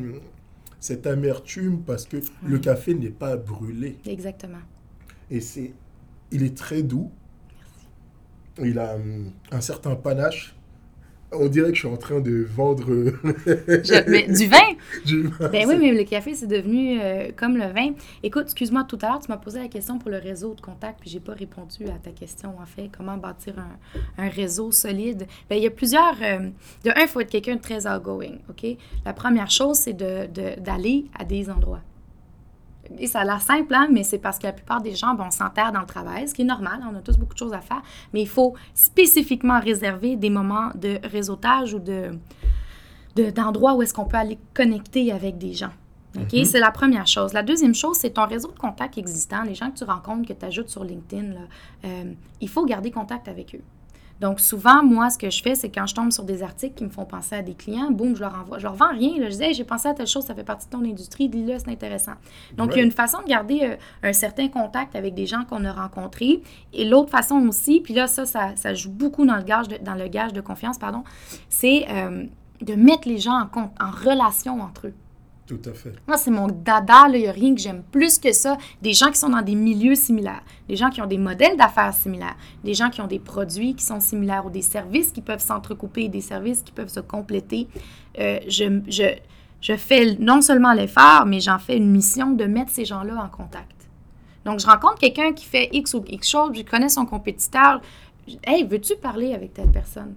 [0.80, 3.98] cette amertume parce que le café n'est pas brûlé.
[4.06, 4.58] Exactement.
[5.30, 5.72] Et c'est,
[6.30, 7.10] il est très doux.
[8.58, 8.70] Merci.
[8.70, 8.96] Il a
[9.50, 10.55] un certain panache
[11.32, 12.86] on dirait que je suis en train de vendre.
[14.08, 14.58] mais, du vin?
[15.04, 15.48] Du vin.
[15.48, 17.92] Ben oui, mais le café, c'est devenu euh, comme le vin.
[18.22, 21.00] Écoute, excuse-moi, tout à l'heure, tu m'as posé la question pour le réseau de contact,
[21.00, 22.90] puis j'ai pas répondu à ta question, en fait.
[22.96, 23.54] Comment bâtir
[24.18, 25.26] un, réseau solide?
[25.50, 26.16] Ben, il y a plusieurs.
[26.22, 26.48] Euh,
[26.84, 28.66] de un, il faut être quelqu'un de très outgoing, OK?
[29.04, 31.82] La première chose, c'est d'aller de, à des endroits.
[32.98, 35.30] Et ça a l'air simple, hein, mais c'est parce que la plupart des gens bon,
[35.30, 37.60] s'enterrent dans le travail, ce qui est normal, on a tous beaucoup de choses à
[37.60, 42.10] faire, mais il faut spécifiquement réserver des moments de réseautage ou de,
[43.30, 45.72] d'endroits où est-ce qu'on peut aller connecter avec des gens.
[46.16, 46.32] OK?
[46.32, 46.44] Mm-hmm.
[46.44, 47.32] C'est la première chose.
[47.32, 50.32] La deuxième chose, c'est ton réseau de contacts existant, les gens que tu rencontres, que
[50.32, 51.34] tu ajoutes sur LinkedIn.
[51.84, 52.04] Euh,
[52.40, 53.62] il faut garder contact avec eux.
[54.20, 56.84] Donc, souvent, moi, ce que je fais, c'est quand je tombe sur des articles qui
[56.84, 58.58] me font penser à des clients, boum, je leur envoie.
[58.58, 59.14] Je leur vends rien.
[59.18, 61.70] Je dis, j'ai pensé à telle chose, ça fait partie de ton industrie, dis-le, c'est
[61.70, 62.14] intéressant.
[62.56, 65.44] Donc, il y a une façon de garder euh, un certain contact avec des gens
[65.44, 66.42] qu'on a rencontrés.
[66.72, 69.94] Et l'autre façon aussi, puis là, ça, ça, joue beaucoup dans le gage de, dans
[69.94, 71.04] le gage de confiance, pardon,
[71.48, 71.86] c'est.
[71.90, 72.24] Euh,
[72.62, 74.94] de mettre les gens en, compte, en relation entre eux.
[75.46, 75.92] Tout à fait.
[76.08, 77.06] Moi, c'est mon dada.
[77.08, 78.58] Il n'y a rien que j'aime plus que ça.
[78.82, 81.94] Des gens qui sont dans des milieux similaires, des gens qui ont des modèles d'affaires
[81.94, 85.40] similaires, des gens qui ont des produits qui sont similaires ou des services qui peuvent
[85.40, 87.68] s'entrecouper, des services qui peuvent se compléter.
[88.18, 89.04] Euh, je, je,
[89.60, 93.28] je fais non seulement l'effort, mais j'en fais une mission de mettre ces gens-là en
[93.28, 93.88] contact.
[94.44, 97.80] Donc, je rencontre quelqu'un qui fait X ou X chose, je connais son compétiteur.
[98.44, 100.14] Hey, veux-tu parler avec telle personne?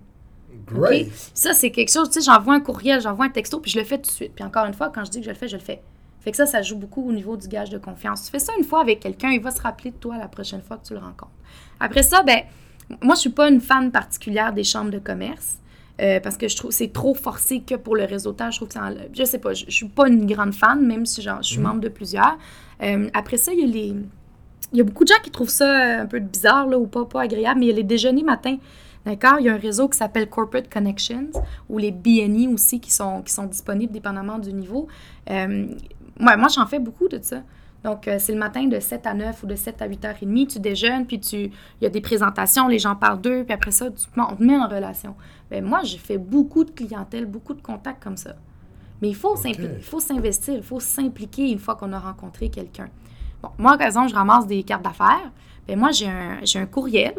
[1.34, 3.86] Ça, c'est quelque chose, tu sais, j'envoie un courriel, j'envoie un texto, puis je le
[3.86, 4.34] fais tout de suite.
[4.36, 5.82] Puis encore une fois, quand je dis que je le fais, je le fais.
[6.21, 8.25] Fait que ça, ça joue beaucoup au niveau du gage de confiance.
[8.25, 10.62] Tu fais ça une fois avec quelqu'un, il va se rappeler de toi la prochaine
[10.62, 11.32] fois que tu le rencontres.
[11.79, 12.41] Après ça, ben,
[13.01, 15.55] moi, je suis pas une fan particulière des chambres de commerce.
[16.01, 18.53] euh, parce que je trouve c'est trop forcé que pour le réseautage.
[18.53, 20.79] Je trouve que ça enlève- Je sais pas, je, je suis pas une grande fan,
[20.86, 22.38] même si genre, je suis membre de plusieurs.
[22.82, 23.95] Euh, après ça, il y a les.
[24.71, 26.88] Il y a beaucoup de gens qui trouvent ça euh, un peu bizarre là, ou
[26.88, 28.55] pas, pas agréable, mais il y a les déjeuners matins.
[29.05, 29.39] D'accord?
[29.39, 31.31] Il y a un réseau qui s'appelle Corporate Connections
[31.69, 34.88] ou les BNI aussi qui sont, qui sont disponibles dépendamment du niveau.
[35.29, 35.67] Euh,
[36.19, 37.41] ouais, moi, j'en fais beaucoup de ça.
[37.83, 40.47] Donc, euh, c'est le matin de 7 à 9 ou de 7 à 8h30.
[40.47, 43.71] Tu déjeunes, puis tu, il y a des présentations, les gens parlent d'eux, puis après
[43.71, 45.15] ça, tu, on te met en relation.
[45.49, 48.35] Ben, moi, j'ai fait beaucoup de clientèle, beaucoup de contacts comme ça.
[49.01, 49.38] Mais il faut,
[49.81, 52.89] faut s'investir, il faut s'impliquer une fois qu'on a rencontré quelqu'un.
[53.41, 55.31] Bon, moi, par exemple, je ramasse des cartes d'affaires.
[55.65, 57.15] Ben, moi, j'ai un, j'ai un courriel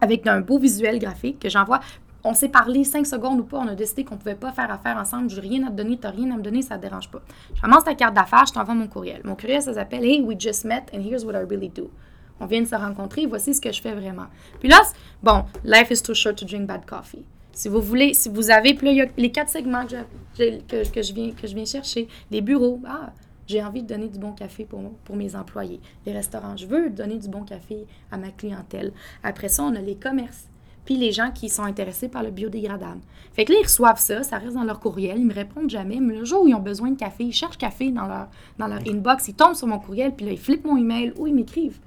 [0.00, 1.80] avec un beau visuel graphique que j'envoie.
[2.22, 4.70] On s'est parlé cinq secondes ou pas, on a décidé qu'on ne pouvait pas faire
[4.70, 6.76] affaire ensemble, je n'ai rien à te donner, tu n'as rien à me donner, ça
[6.76, 7.22] ne dérange pas.
[7.54, 9.22] Je ramasse ta carte d'affaires, je t'envoie mon courriel.
[9.24, 11.90] Mon courriel, ça s'appelle Hey, we just met and here's what I really do.
[12.38, 14.26] On vient de se rencontrer, voici ce que je fais vraiment.
[14.60, 14.80] Puis là,
[15.22, 17.24] bon, life is too short to drink bad coffee.
[17.52, 19.96] Si vous voulez, si vous avez, puis les quatre segments que,
[20.38, 22.06] je- que je viens, que je viens chercher.
[22.30, 23.10] Les bureaux, ah,
[23.50, 25.80] j'ai envie de donner du bon café pour, pour mes employés.
[26.06, 28.92] Les restaurants, je veux donner du bon café à ma clientèle.
[29.22, 30.44] Après ça, on a les commerces.
[30.84, 33.00] Puis les gens qui sont intéressés par le biodégradable.
[33.32, 36.00] Fait que là, ils reçoivent ça, ça reste dans leur courriel, ils me répondent jamais,
[36.00, 38.66] mais le jour où ils ont besoin de café, ils cherchent café dans leur, dans
[38.66, 41.34] leur inbox, ils tombent sur mon courriel, puis là, ils flippent mon email ou ils
[41.34, 41.80] m'écrivent.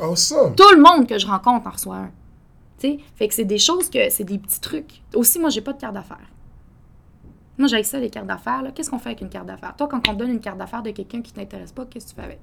[0.00, 0.54] Awesome.
[0.54, 2.10] Tout le monde que je rencontre en reçoit un.
[2.78, 5.02] Tu sais, fait que c'est des choses que, c'est des petits trucs.
[5.14, 6.30] Aussi, moi, j'ai pas de carte d'affaires.
[7.58, 8.62] Moi, j'ai ça, les cartes d'affaires.
[8.74, 9.74] Qu'est-ce qu'on fait avec une carte d'affaires?
[9.76, 12.10] Toi, quand on te donne une carte d'affaires de quelqu'un qui t'intéresse pas, qu'est-ce que
[12.10, 12.40] tu fais avec?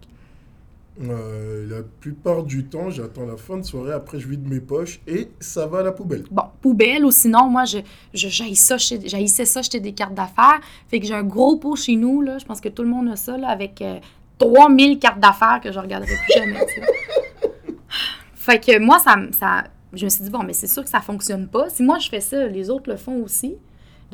[1.02, 5.02] Euh, la plupart du temps, j'attends la fin de soirée, après je vide mes poches
[5.08, 6.24] et ça va à la poubelle.
[6.32, 7.80] Bon, poubelle ou sinon, moi, je,
[8.14, 10.62] je ça, j'haïs- j'haïssais ça, j'étais des cartes d'affaires.
[10.88, 12.38] Fait que j'ai un gros pot chez nous, là.
[12.38, 14.00] Je pense que tout le monde a ça, là, avec euh,
[14.38, 16.66] 3000 cartes d'affaires que je regarderai plus jamais.
[18.36, 21.02] Fait que moi, ça, ça, je me suis dit, bon, mais c'est sûr que ça
[21.02, 21.70] fonctionne pas.
[21.70, 23.56] Si moi, je fais ça, les autres le font aussi.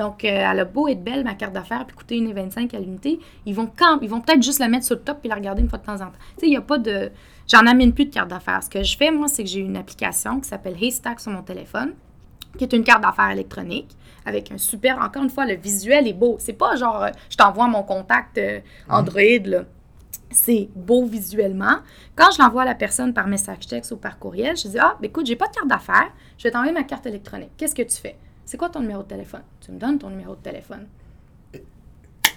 [0.01, 3.19] Donc, euh, elle a beau être belle, ma carte d'affaires, puis coûter 1,25 à l'unité,
[3.45, 5.61] ils vont quand ils vont peut-être juste la mettre sur le top puis la regarder
[5.61, 6.11] une fois de temps en temps.
[6.37, 7.11] Tu sais, il n'y a pas de...
[7.47, 8.63] J'en amène plus de carte d'affaires.
[8.63, 11.43] Ce que je fais, moi, c'est que j'ai une application qui s'appelle Haystack sur mon
[11.43, 11.93] téléphone,
[12.57, 14.97] qui est une carte d'affaires électronique, avec un super...
[14.97, 16.37] Encore une fois, le visuel est beau.
[16.39, 18.59] C'est pas genre, euh, je t'envoie mon contact euh,
[18.89, 19.65] Android, là
[20.33, 21.79] c'est beau visuellement.
[22.15, 24.95] Quand je l'envoie à la personne par message texte ou par courriel, je dis Ah,
[25.01, 27.51] ben écoute, j'ai pas de carte d'affaires, je vais t'envoyer ma carte électronique.
[27.57, 29.41] Qu'est-ce que tu fais C'est quoi ton numéro de téléphone?
[29.61, 30.87] Tu me donnes ton numéro de téléphone.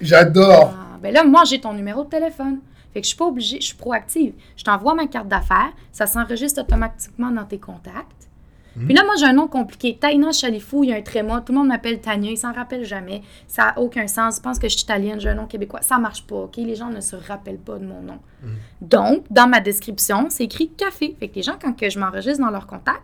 [0.01, 0.75] J'adore.
[0.75, 2.61] Ah, ben là, moi, j'ai ton numéro de téléphone.
[2.93, 4.35] Fait que je suis pas obligée, je suis proactive.
[4.57, 8.29] Je t'envoie ma carte d'affaires, ça s'enregistre automatiquement dans tes contacts.
[8.77, 9.97] Puis là, moi, j'ai un nom compliqué.
[9.97, 11.41] Taina Chalifou, il y a un tréma.
[11.41, 13.23] Tout le monde m'appelle Tania, ils s'en rappellent jamais.
[13.47, 14.39] Ça n'a aucun sens.
[14.39, 15.81] Ils pensent que je suis italienne, j'ai un nom québécois.
[15.83, 16.57] Ça marche pas, OK?
[16.57, 18.19] Les gens ne se rappellent pas de mon nom.
[18.81, 21.17] Donc, dans ma description, c'est écrit café.
[21.21, 23.03] Fait que les gens, quand que je m'enregistre dans leur contact,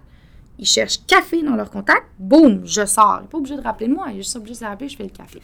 [0.61, 3.19] ils cherchent café dans leur contact, boum, je sors.
[3.21, 4.07] Ils sont pas obligé de rappeler de moi.
[4.11, 5.41] Ils sont juste obligés de rappeler, je fais le café.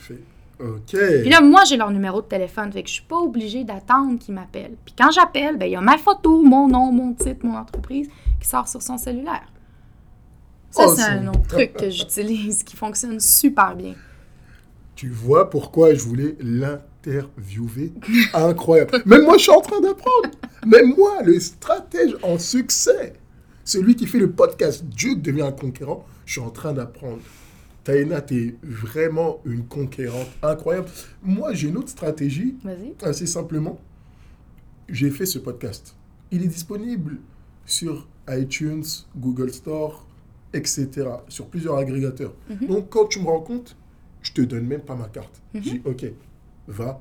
[0.60, 0.96] Ok.
[1.22, 4.18] Puis là, moi, j'ai leur numéro de téléphone, fait que je suis pas obligée d'attendre
[4.18, 4.76] qu'ils m'appellent.
[4.84, 8.08] Puis quand j'appelle, ben il y a ma photo, mon nom, mon titre, mon entreprise
[8.40, 9.50] qui sort sur son cellulaire.
[10.70, 13.94] Ça, Oh, c'est c'est- un autre truc que j'utilise qui fonctionne super bien.
[14.94, 17.92] Tu vois pourquoi je voulais l'interviewer
[18.34, 19.02] Incroyable.
[19.04, 20.30] Même moi, je suis en train d'apprendre.
[20.66, 23.12] Même moi, le stratège en succès,
[23.66, 27.20] celui qui fait le podcast Duke devient un conquérant, je suis en train d'apprendre.
[27.84, 30.88] Taïna, t'es vraiment une conquérante incroyable.
[31.22, 32.94] Moi, j'ai une autre stratégie, Vas-y.
[33.02, 33.78] assez simplement.
[34.88, 35.94] J'ai fait ce podcast.
[36.30, 37.18] Il est disponible
[37.64, 38.84] sur iTunes,
[39.16, 40.06] Google Store,
[40.52, 40.88] etc.
[41.28, 42.34] Sur plusieurs agrégateurs.
[42.68, 43.76] Donc, quand tu me rends compte,
[44.22, 45.42] je te donne même pas ma carte.
[45.54, 46.06] Je dis, OK,
[46.68, 47.00] va,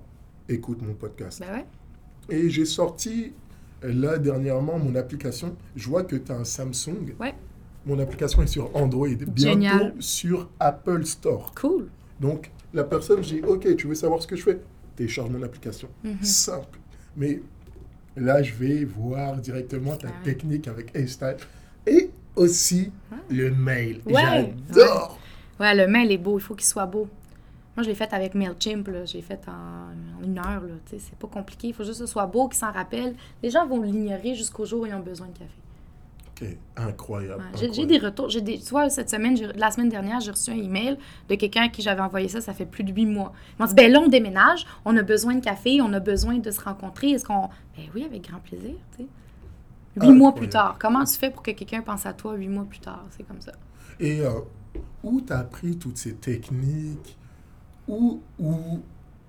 [0.49, 1.41] écoute mon podcast.
[1.41, 1.65] Ouais.
[2.29, 3.33] Et j'ai sorti,
[3.93, 5.55] là, dernièrement, mon application.
[5.75, 7.13] Je vois que tu as un Samsung.
[7.19, 7.33] Ouais.
[7.85, 9.07] Mon application est sur Android.
[9.07, 9.93] Bientôt Génial.
[9.99, 11.53] sur Apple Store.
[11.59, 11.87] Cool.
[12.19, 14.59] Donc, la personne, je dis, OK, tu veux savoir ce que je fais?
[14.95, 15.87] Télécharge mon application.
[16.03, 16.17] Mhm.
[16.23, 16.79] Simple.
[17.17, 17.41] Mais
[18.15, 21.37] là, je vais voir directement ta Ah technique avec A-Style.
[21.85, 22.91] Et aussi
[23.29, 24.01] le mail.
[24.05, 25.19] Ouais, J'adore.
[25.59, 27.07] Ouais, le mail est beau, il faut qu'il soit beau.
[27.75, 29.05] Moi, je l'ai fait avec MailChimp, là.
[29.05, 30.75] J'ai fait en, une heure, là.
[30.85, 31.67] Tu sais, c'est pas compliqué.
[31.67, 33.15] Il faut juste que ce soit beau, qu'ils s'en rappellent.
[33.43, 35.51] Les gens vont l'ignorer jusqu'au jour où ils ont besoin de café.
[36.41, 36.47] OK.
[36.77, 37.43] Incroyable.
[37.53, 38.29] Ouais, J'ai des retours.
[38.29, 40.97] J'ai des, tu vois, cette semaine, la semaine dernière, j'ai reçu un email
[41.29, 43.33] de quelqu'un à qui j'avais envoyé ça, ça fait plus de huit mois.
[43.57, 46.37] Ils m'ont dit, ben là, on déménage, on a besoin de café, on a besoin
[46.37, 47.11] de se rencontrer.
[47.11, 47.49] Est-ce qu'on.
[47.77, 49.09] Ben oui, avec grand plaisir, tu sais.
[50.01, 50.77] Huit mois plus tard.
[50.79, 53.05] Comment tu fais pour que quelqu'un pense à toi huit mois plus tard?
[53.11, 53.53] C'est comme ça.
[53.99, 54.41] Et euh,
[55.03, 57.17] où tu as appris toutes ces techniques
[57.87, 58.53] Où, où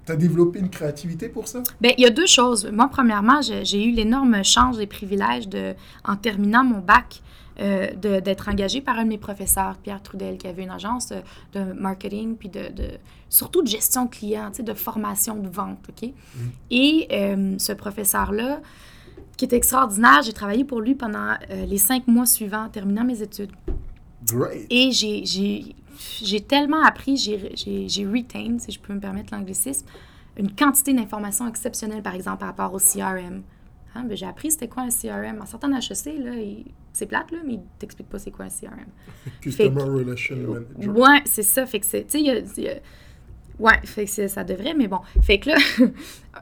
[0.05, 1.62] tu as développé une créativité pour ça?
[1.81, 2.71] Bien, il y a deux choses.
[2.73, 7.23] Moi, premièrement, j'ai eu l'énorme chance et privilège de, en terminant mon bac,
[7.59, 11.23] euh, d'être engagée par un de mes professeurs, Pierre Trudel, qui avait une agence de,
[11.59, 12.99] de marketing, puis de, de-
[13.31, 16.11] surtout de gestion client, de formation de vente, OK?
[16.71, 18.61] Et euh, ce professeur-là,
[19.37, 23.21] qui était extraordinaire, j'ai travaillé pour lui pendant euh, les cinq mois suivants, terminant mes
[23.23, 23.53] études.
[24.24, 24.66] Great.
[24.70, 27.37] Et j'ai- tellement appris, j'ai
[28.07, 29.87] retained, si je peux me permettre l'anglicisme,
[30.38, 33.42] une quantité d'informations exceptionnelles, par exemple, par rapport au CRM.
[33.94, 35.40] Hein, ben, j'ai appris c'était quoi un CRM.
[35.40, 36.33] En sortant d'HEC, là,
[36.92, 38.87] c'est plate, là, mais il t'explique pas c'est quoi un CRM.
[39.40, 40.96] Customer Relation Manager.
[40.98, 41.64] Ouais, c'est ça.
[41.64, 42.07] Fait que c'est.
[43.59, 44.99] Ouais, fait que ça devrait, mais bon.
[45.23, 45.57] Fait que là,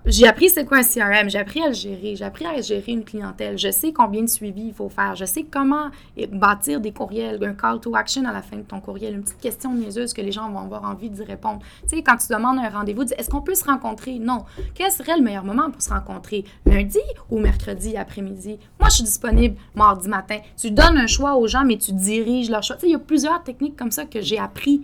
[0.05, 2.91] j'ai appris c'est quoi un CRM, j'ai appris à le gérer, j'ai appris à gérer
[2.91, 5.91] une clientèle, je sais combien de suivi il faut faire, je sais comment
[6.33, 9.41] bâtir des courriels, un call to action à la fin de ton courriel, une petite
[9.41, 11.61] question niaiseuse que les gens vont avoir envie d'y répondre.
[11.83, 14.19] Tu sais, quand tu demandes un rendez-vous, dis est-ce qu'on peut se rencontrer?
[14.19, 14.45] Non.
[14.75, 16.45] Quel serait le meilleur moment pour se rencontrer?
[16.67, 16.99] Lundi
[17.31, 18.59] ou mercredi après-midi?
[18.81, 20.39] Moi, je suis disponible mardi matin.
[20.57, 22.75] Tu donnes un choix aux gens, mais tu diriges leur choix.
[22.77, 24.83] Tu sais, il y a plusieurs techniques comme ça que j'ai appris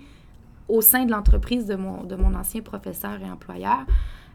[0.71, 3.87] au sein de l'entreprise de mon, de mon ancien professeur et employeur.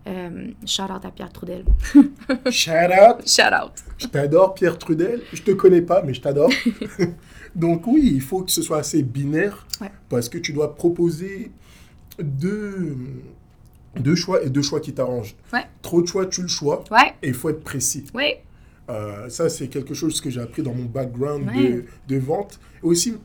[0.07, 1.65] Euh, shout out à Pierre Trudel.
[2.51, 3.27] Shout out.
[3.27, 3.71] Shout out.
[3.97, 5.21] Je t'adore, Pierre Trudel.
[5.33, 6.51] Je te connais pas, mais je t'adore.
[7.55, 9.89] Donc oui, il faut que ce soit assez binaire Ouais.
[10.09, 11.51] parce que tu dois proposer
[12.21, 12.95] deux,
[13.99, 15.35] deux choix et deux choix qui t'arrangent.
[15.53, 15.65] Ouais.
[15.81, 16.83] Trop de choix, tu le choix.
[16.91, 18.05] Ouais, Et il faut être précis.
[18.13, 18.41] ouais.
[18.87, 21.71] Euh, ça, c'est quelque chose que j'ai appris dans mon background Ouais.
[21.71, 22.59] de, de vente.
[22.83, 23.15] Et aussi,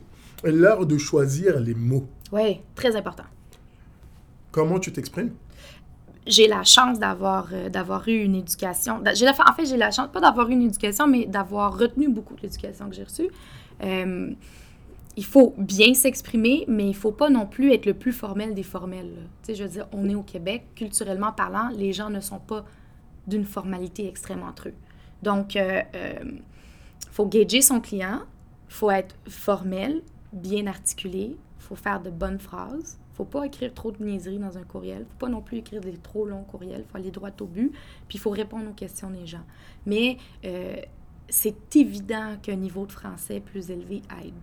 [0.44, 2.07] l'art de choisir les mots.
[2.33, 3.24] Ouais, très important.
[4.50, 5.33] Comment tu t'exprimes?
[6.26, 9.03] J'ai la chance d'avoir euh, d'avoir eu une éducation.
[9.14, 12.09] J'ai la, en fait, j'ai la chance, pas d'avoir eu une éducation, mais d'avoir retenu
[12.09, 13.31] beaucoup de l'éducation que j'ai reçue.
[13.83, 14.33] Euh,
[15.16, 18.62] il faut bien s'exprimer, mais il faut pas non plus être le plus formel des
[18.62, 19.12] formels.
[19.42, 22.38] Tu sais, je veux dire, on est au Québec, culturellement parlant, les gens ne sont
[22.38, 22.64] pas
[23.26, 24.74] d'une formalité extrême entre eux.
[25.22, 26.12] Donc, il euh,
[27.11, 28.20] faut gager son client,
[28.68, 33.46] il faut être formel, bien articulé, il faut faire de bonnes phrases, il faut pas
[33.46, 36.24] écrire trop de niaiseries dans un courriel, il faut pas non plus écrire des trop
[36.24, 37.72] longs courriels, il faut aller droit au but,
[38.08, 39.44] puis il faut répondre aux questions des gens.
[39.86, 40.76] Mais euh,
[41.28, 44.34] c'est évident qu'un niveau de français plus élevé aide.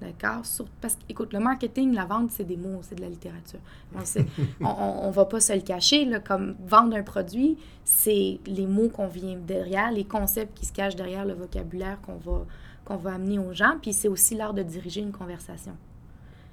[0.00, 0.42] D'accord?
[0.82, 3.60] Parce que, écoute, le marketing, la vente, c'est des mots, c'est de la littérature.
[4.60, 8.90] On on va pas se le cacher, là, comme vendre un produit, c'est les mots
[8.90, 12.44] qu'on vient derrière, les concepts qui se cachent derrière le vocabulaire qu'on va,
[12.86, 15.76] qu'on va amener aux gens, puis c'est aussi l'art de diriger une conversation.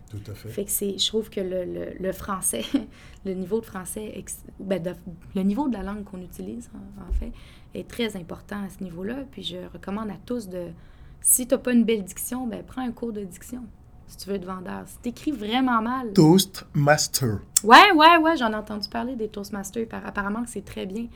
[0.10, 0.50] Tout à fait.
[0.50, 2.64] Fait que c'est, je trouve que le, le, le français,
[3.26, 4.14] le niveau de français,
[4.60, 4.94] ben de-
[5.36, 7.32] le niveau de la langue qu'on utilise, en, en fait,
[7.74, 9.16] est très important à ce niveau-là.
[9.32, 10.68] Puis je recommande à tous de,
[11.22, 13.64] si tu n'as pas une belle diction, ben prends un cours de diction,
[14.06, 14.84] si tu veux être vendeur.
[14.86, 16.14] Si tu écris vraiment mal.
[16.14, 17.40] Toastmaster.
[17.64, 19.88] Ouais, ouais, ouais, j'en ai entendu parler des Toastmasters.
[19.88, 21.08] par- Apparemment que c'est très bien.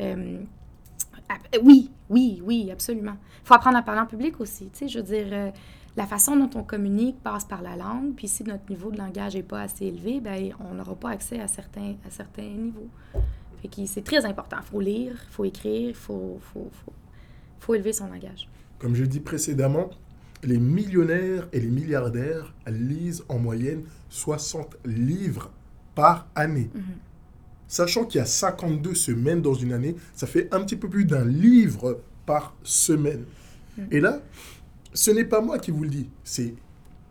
[0.00, 0.40] Euh,
[1.62, 3.16] oui, oui, oui, absolument.
[3.42, 4.70] Il faut apprendre à parler en public aussi.
[4.70, 5.50] Tu sais, je veux dire, euh,
[5.96, 8.14] la façon dont on communique passe par la langue.
[8.14, 11.40] Puis si notre niveau de langage n'est pas assez élevé, ben, on n'aura pas accès
[11.40, 12.88] à certains, à certains niveaux.
[13.62, 14.56] Fait que c'est très important.
[14.60, 16.92] Il faut lire, il faut écrire, il faut, faut, faut,
[17.60, 18.48] faut élever son langage.
[18.78, 19.90] Comme je dit précédemment,
[20.42, 25.50] les millionnaires et les milliardaires lisent en moyenne 60 livres
[25.94, 26.70] par année.
[27.68, 31.04] Sachant qu'il y a 52 semaines dans une année, ça fait un petit peu plus
[31.04, 33.24] d'un livre par semaine.
[33.90, 34.20] Et là,
[34.92, 36.54] ce n'est pas moi qui vous le dis, c'est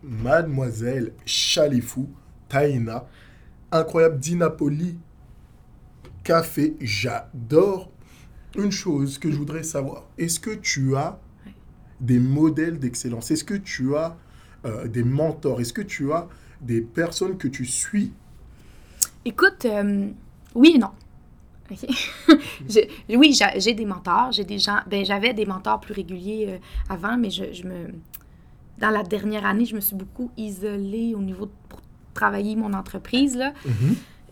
[0.02, 2.08] Mademoiselle Chalifou,
[2.48, 3.06] Taina,
[3.70, 4.98] incroyable Dinapoli,
[6.22, 7.90] café, j'adore.
[8.56, 11.18] Une chose que je voudrais savoir, est-ce que tu as
[12.00, 13.30] des modèles d'excellence?
[13.30, 14.16] Est-ce que tu as
[14.64, 15.60] euh, des mentors?
[15.60, 16.28] Est-ce que tu as
[16.60, 18.12] des personnes que tu suis?
[19.24, 20.10] Écoute, euh,
[20.54, 20.90] oui et non.
[23.08, 24.32] Oui, j'a- j'ai des mentors.
[24.32, 24.78] J'ai des gens.
[24.86, 26.58] Ben, j'avais des mentors plus réguliers euh,
[26.92, 27.88] avant, mais je, je me.
[28.78, 31.80] Dans la dernière année, je me suis beaucoup isolée au niveau de pour
[32.12, 33.36] travailler mon entreprise.
[33.36, 33.52] Là.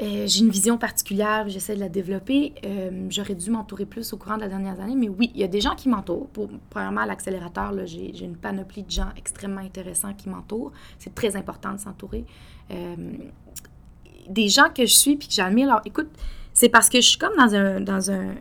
[0.00, 2.54] Euh, j'ai une vision particulière, j'essaie de la développer.
[2.64, 5.44] Euh, J'aurais dû m'entourer plus au courant de la dernière année, mais oui, il y
[5.44, 6.28] a des gens qui m'entourent.
[6.70, 10.72] Premièrement, à l'accélérateur, j'ai une panoplie de gens extrêmement intéressants qui m'entourent.
[10.98, 12.24] C'est très important de s'entourer.
[14.28, 15.68] Des gens que je suis puis que j'admire.
[15.68, 16.08] Alors, écoute,
[16.52, 18.34] c'est parce que je suis comme dans un, dans un.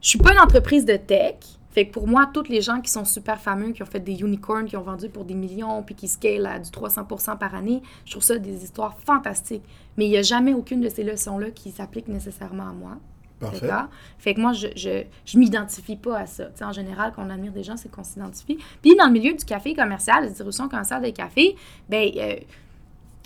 [0.00, 1.36] Je suis pas une entreprise de tech.
[1.70, 4.20] Fait que pour moi, tous les gens qui sont super fameux, qui ont fait des
[4.22, 7.80] unicorns, qui ont vendu pour des millions, puis qui scale à du 300% par année,
[8.04, 9.62] je trouve ça des histoires fantastiques.
[9.96, 12.98] Mais il n'y a jamais aucune de ces leçons-là qui s'appliquent nécessairement à moi.
[13.38, 13.68] Parfait.
[13.68, 13.88] D'accord?
[14.18, 16.46] Fait que moi, je, je, je m'identifie pas à ça.
[16.46, 18.58] Tu sais, en général, quand on admire des gens, c'est qu'on s'identifie.
[18.82, 21.54] Puis dans le milieu du café commercial, la distribution commerciale des cafés,
[21.88, 22.34] ben, euh,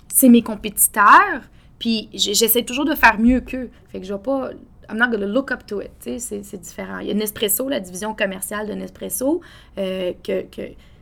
[0.07, 1.41] c'est mes compétiteurs.
[1.79, 3.69] Puis j'essaie toujours de faire mieux qu'eux.
[3.89, 4.51] Fait que je vais pas.
[4.89, 5.91] I'm not gonna look up to it.
[5.99, 6.99] C'est, c'est différent.
[6.99, 9.41] Il y a Nespresso, la division commerciale de Nespresso,
[9.77, 10.61] euh, que, que,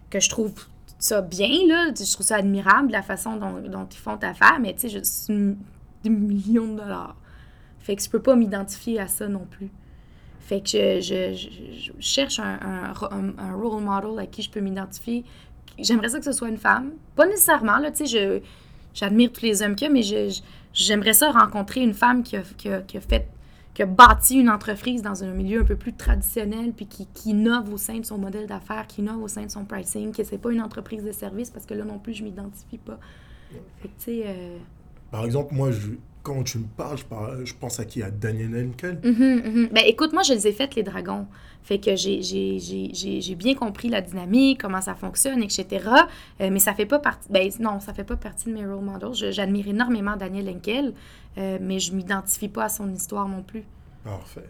[0.09, 0.53] que je trouve
[0.99, 1.87] ça bien, là.
[1.97, 5.57] Je trouve ça admirable, la façon dont, ils font affaire, mais tu sais, une-
[6.03, 7.15] des millions de dollars.
[7.79, 9.69] Fait que je peux pas m'identifier à ça non plus.
[10.39, 15.23] Fait que je, je- cherche un, un- un role model à qui je peux m'identifier.
[15.77, 16.91] J'aimerais ça que ce soit une femme.
[17.15, 18.41] Pas nécessairement, là, tu sais, je,
[18.93, 20.41] j'admire tous les hommes qu'il y a, mais je,
[20.73, 23.27] j'aimerais ça rencontrer une femme qui a, qui a- qui a fait,
[23.73, 27.31] qui a bâti une entreprise dans un milieu un peu plus traditionnel, puis qui, qui
[27.31, 30.23] innove au sein de son modèle d'affaires, qui innove au sein de son pricing, que
[30.23, 32.99] c'est pas une entreprise de service, parce que là non plus, je m'identifie pas.
[33.81, 33.93] Fait que,
[34.27, 34.57] euh,
[35.11, 35.91] Par exemple, moi, je,
[36.23, 38.01] quand tu me parles, je, parle- je pense à qui?
[38.01, 38.99] À Daniel Henkel?
[39.03, 39.69] Mhm, mhm.
[39.71, 41.27] Ben, écoute, moi, je les ai faites, les dragons.
[41.61, 45.85] Fait que j'ai- bien compris la dynamique, comment ça fonctionne, etc.
[46.41, 47.29] Euh, mais ça fait pas partie...
[47.29, 49.31] Ben, non, ça fait pas partie de mes role models.
[49.31, 50.93] J'admire énormément Daniel Henkel,
[51.37, 53.63] euh, mais je m'identifie pas à son histoire non plus.
[54.03, 54.49] Parfait.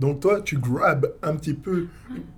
[0.00, 1.86] Donc toi, tu grabes un petit peu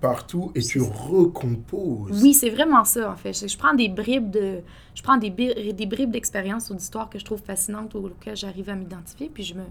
[0.01, 2.21] partout et tu recomposes.
[2.21, 3.31] Oui, c'est vraiment ça, en fait.
[3.31, 4.59] Je, je prends des bribes de...
[4.93, 8.75] Je prends des, des bribes d'expérience ou d'histoire que je trouve fascinantes, auxquelles j'arrive à
[8.75, 9.63] m'identifier, puis je me,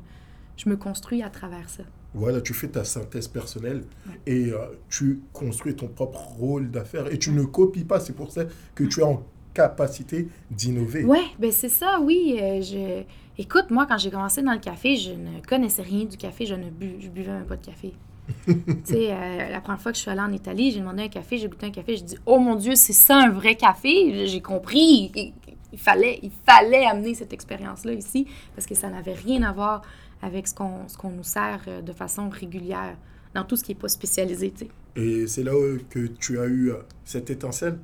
[0.57, 1.83] je me construis à travers ça.
[2.15, 3.85] Voilà, tu fais ta synthèse personnelle
[4.27, 8.01] et euh, tu construis ton propre rôle d'affaires et tu ne copies pas.
[8.01, 9.23] C'est pour ça que tu es en
[9.55, 11.05] capacité d'innover.
[11.05, 12.39] Ouais, ben c'est ça, oui.
[12.41, 13.03] euh, je...
[13.38, 16.55] Écoute, moi, quand j'ai commencé dans le café, je ne connaissais rien du café, je
[16.55, 16.97] ne bu...
[16.99, 17.95] je buvais même pas de café.
[18.47, 21.09] tu sais, euh, la première fois que je suis allée en Italie, j'ai demandé un
[21.09, 24.27] café, j'ai goûté un café, j'ai dit «Oh mon Dieu, c'est ça un vrai café?»
[24.27, 25.33] J'ai compris, il,
[25.73, 29.83] il fallait, il fallait amener cette expérience-là ici, parce que ça n'avait rien à voir
[30.21, 32.97] avec ce qu'on ce qu'on nous sert euh, de façon régulière,
[33.35, 34.71] dans tout ce qui n'est pas spécialisé, tu sais.
[34.95, 35.53] Et c'est là
[35.88, 37.79] que tu as eu euh, cette étincelle?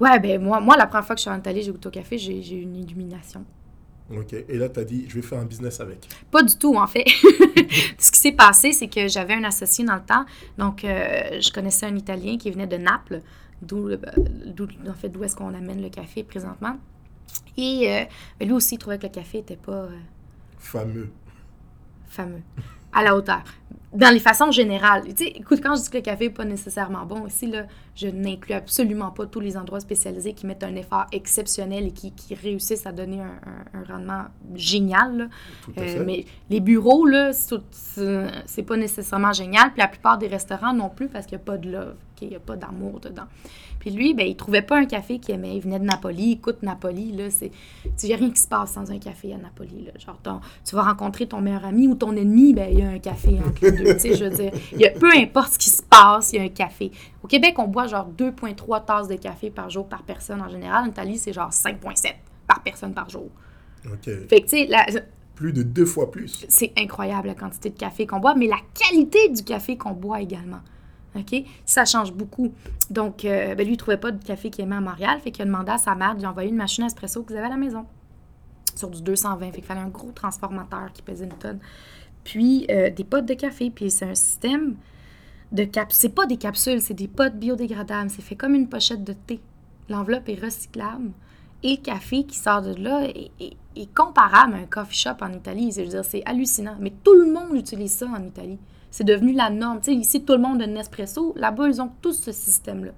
[0.00, 1.92] Ouais, ben moi, moi, la première fois que je suis en Italie, j'ai goûté au
[1.92, 3.44] café, j'ai j'ai eu une illumination.
[4.10, 4.32] Ok.
[4.32, 6.08] Et là, tu as dit, je vais faire un business avec.
[6.30, 7.04] Pas du tout, en fait.
[7.98, 10.24] Ce qui s'est passé, c'est que j'avais un associé dans le temps.
[10.58, 13.20] Donc, euh, je connaissais un Italien qui venait de Naples,
[13.62, 13.96] d'où, euh,
[14.46, 16.76] d'où- en fait, d'où est-ce qu'on amène le café présentement.
[17.56, 18.04] Et euh,
[18.38, 19.98] ben, lui aussi, il trouvait que le café n'était pas euh,
[20.58, 21.10] Fameux.
[22.08, 22.42] fameux,
[22.92, 23.44] à la hauteur.
[23.92, 25.02] Dans les façons générales.
[25.16, 27.66] Tu sais, écoute, quand je dis que le café n'est pas nécessairement bon, ici, là,
[27.96, 32.12] je n'inclus absolument pas tous les endroits spécialisés qui mettent un effort exceptionnel et qui,
[32.12, 35.16] qui réussissent à donner un, un- un rendement génial.
[35.18, 35.26] là.
[35.64, 36.04] Tout à Euh, fait.
[36.04, 39.70] mais les bureaux, là, c'est pas nécessairement génial.
[39.72, 42.28] Puis la plupart des restaurants non plus parce qu'il n'y a pas de love, qu'il
[42.28, 43.24] n'y a pas d'amour dedans.
[43.80, 45.56] Puis lui, ben, il trouvait pas un café qu'il aimait.
[45.56, 46.32] Il venait de Napoli.
[46.32, 47.50] Écoute, Napoli, là, c'est.
[48.02, 49.86] Il n'y a rien qui se passe sans un café à Napoli.
[49.86, 49.92] Là.
[49.98, 52.88] Genre, ton- tu vas rencontrer ton meilleur ami ou ton ennemi, ben, il y a
[52.90, 53.94] un café entre les deux.
[53.94, 56.38] Tu sais, je veux dire, y a, peu importe ce qui se passe, il y
[56.38, 56.90] a un café.
[57.22, 60.84] Au Québec, on boit genre 2,3 tasses de café par jour par personne en général.
[60.84, 62.14] En Italie, c'est genre 5,7
[62.46, 63.28] par personne par jour.
[63.86, 64.04] Ok.
[64.28, 64.86] Fait que, tu sais, la-
[65.34, 66.44] Plus de deux fois plus.
[66.48, 70.20] c'est incroyable la quantité de café qu'on boit, mais la qualité du café qu'on boit
[70.20, 70.60] également.
[71.16, 71.42] OK?
[71.64, 72.52] Ça change beaucoup.
[72.90, 75.42] Donc, euh, ben, lui, il trouvait pas de café qu'il aimait à Montréal, fait qu'il
[75.42, 77.50] a demandé à sa mère de lui envoyer une machine à espresso qu'ils avaient à
[77.50, 77.84] la maison.
[78.76, 79.46] Sur du 220.
[79.46, 81.58] Fait qu'il fallait un gros transformateur qui pesait une tonne.
[82.24, 83.70] Puis, euh, des potes de café.
[83.70, 84.76] Puis, c'est un système
[85.52, 85.98] de capsules.
[86.00, 88.10] C'est pas des capsules, c'est des potes biodégradables.
[88.10, 89.40] C'est fait comme une pochette de thé.
[89.88, 91.10] L'enveloppe est recyclable.
[91.62, 93.56] Et le café qui sort de là est, est-
[93.94, 95.68] comparable à un coffee shop en Italie.
[95.70, 96.76] Dire, c'est hallucinant.
[96.80, 98.58] Mais tout le monde utilise ça en Italie.
[98.90, 99.80] C'est devenu la norme.
[99.86, 101.32] Ici, tout le monde a Nespresso.
[101.36, 102.92] Là-bas, ils ont tous ce système-là.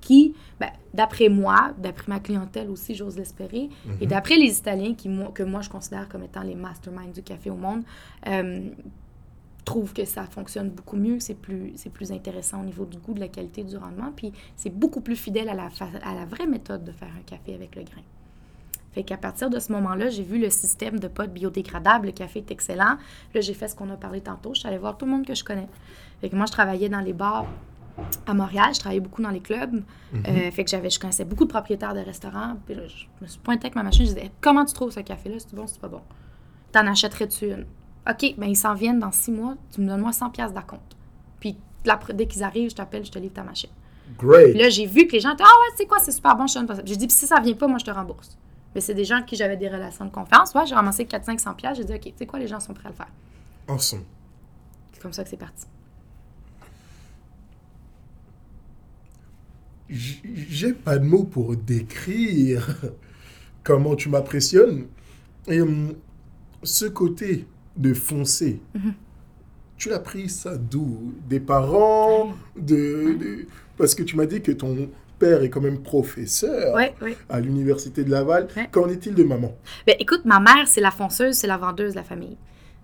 [0.00, 3.68] Qui, ben, d'après moi, d'après ma clientèle aussi, j'ose l'espérer,
[4.00, 7.22] et d'après les Italiens qui, moi, que moi, je considère comme étant les masterminds du
[7.22, 7.82] café au monde,
[8.28, 8.68] euh,
[9.64, 13.14] trouve que ça fonctionne beaucoup mieux, c'est plus, c'est plus intéressant au niveau du goût,
[13.14, 15.68] de la qualité, du rendement, puis c'est beaucoup plus fidèle à la,
[16.02, 18.02] à la vraie méthode de faire un café avec le grain.
[18.92, 22.38] Fait qu'à partir de ce moment-là, j'ai vu le système de potes biodégradables, le café
[22.38, 22.96] est excellent.
[23.34, 25.26] Là, j'ai fait ce qu'on a parlé tantôt, je suis allée voir tout le monde
[25.26, 25.68] que je connais.
[26.20, 27.46] Fait que moi, je travaillais dans les bars
[28.26, 29.82] à Montréal, je travaillais beaucoup dans les clubs.
[30.14, 32.56] Euh, fait que j'avais, je connaissais beaucoup de propriétaires de restaurants.
[32.66, 35.00] Puis là, je me suis pointée avec ma machine, je disais Comment tu trouves ce
[35.00, 35.36] café-là?
[35.38, 36.02] C'est bon, c'est pas bon
[36.72, 37.66] T'en achèterais-tu une?
[38.08, 40.96] OK, ben ils s'en viennent dans six mois, tu me donnes moi 100$ d'acompte.
[41.40, 41.56] Puis
[42.14, 43.70] dès qu'ils arrivent, je t'appelle, je te livre ta machine.
[44.18, 44.56] Puis Great.
[44.56, 46.58] là, j'ai vu que les gens étaient Ah ouais, c'est quoi, c'est super bon, je
[46.58, 46.72] te.
[46.84, 48.36] J'ai dit Puis si ça vient pas, moi, je te rembourse.
[48.74, 50.54] Mais c'est des gens qui j'avais des relations de confiance.
[50.54, 51.78] Ouais, j'ai ramassé 400-500 pièces.
[51.78, 53.08] J'ai dit, OK, tu sais quoi, les gens sont prêts à le faire.
[53.68, 54.04] Awesome.
[54.92, 55.64] C'est comme ça que c'est parti.
[59.88, 62.76] J'ai pas de mots pour décrire
[63.62, 64.86] comment tu m'impressionnes.
[65.48, 65.94] Et hum,
[66.62, 68.94] ce côté de foncer, Mhm.
[69.76, 71.12] tu l'as pris ça d'où?
[71.28, 75.82] Des parents de, de- Parce que tu m'as dit que ton père est quand même
[75.82, 76.76] professeur
[77.28, 78.48] à l'université de Laval.
[78.56, 78.68] Ouais.
[78.72, 79.54] Qu'en est-il de maman?
[79.86, 82.36] Ben, écoute, ma mère, c'est la fonceuse, c'est la vendeuse de la famille.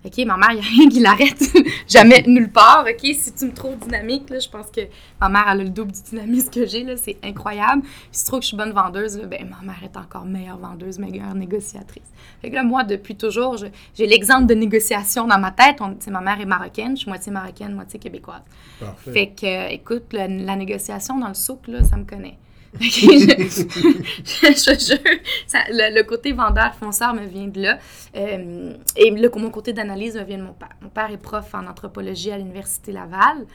[0.05, 1.41] OK, ma mère, il n'y a rien qui l'arrête.
[1.87, 2.85] Jamais, nulle part.
[2.89, 4.81] OK, si tu me trouves dynamique, là, je pense que
[5.21, 6.97] ma mère, elle a le double du dynamisme que j'ai, là.
[6.97, 7.83] C'est incroyable.
[7.83, 10.25] Puis si tu trouves que je suis bonne vendeuse, là, ben, ma mère est encore
[10.25, 12.03] meilleure vendeuse, meilleure négociatrice.
[12.41, 15.77] Fait que là, moi, depuis toujours, j'ai l'exemple de négociation dans ma tête.
[15.79, 18.41] On, ma mère est marocaine, je suis moitié marocaine, moitié québécoise.
[18.81, 19.11] Parfait.
[19.11, 22.37] Fait que, euh, écoute, la, la négociation dans le souk, là, ça me connaît.
[22.79, 27.79] Je, je te jure, ça- le, le côté vendeur, fonceur me vient de là.
[28.15, 30.69] Euh, et le, mon côté d'analyse me vient de mon père.
[30.81, 33.45] Mon père est prof en anthropologie à l'Université Laval.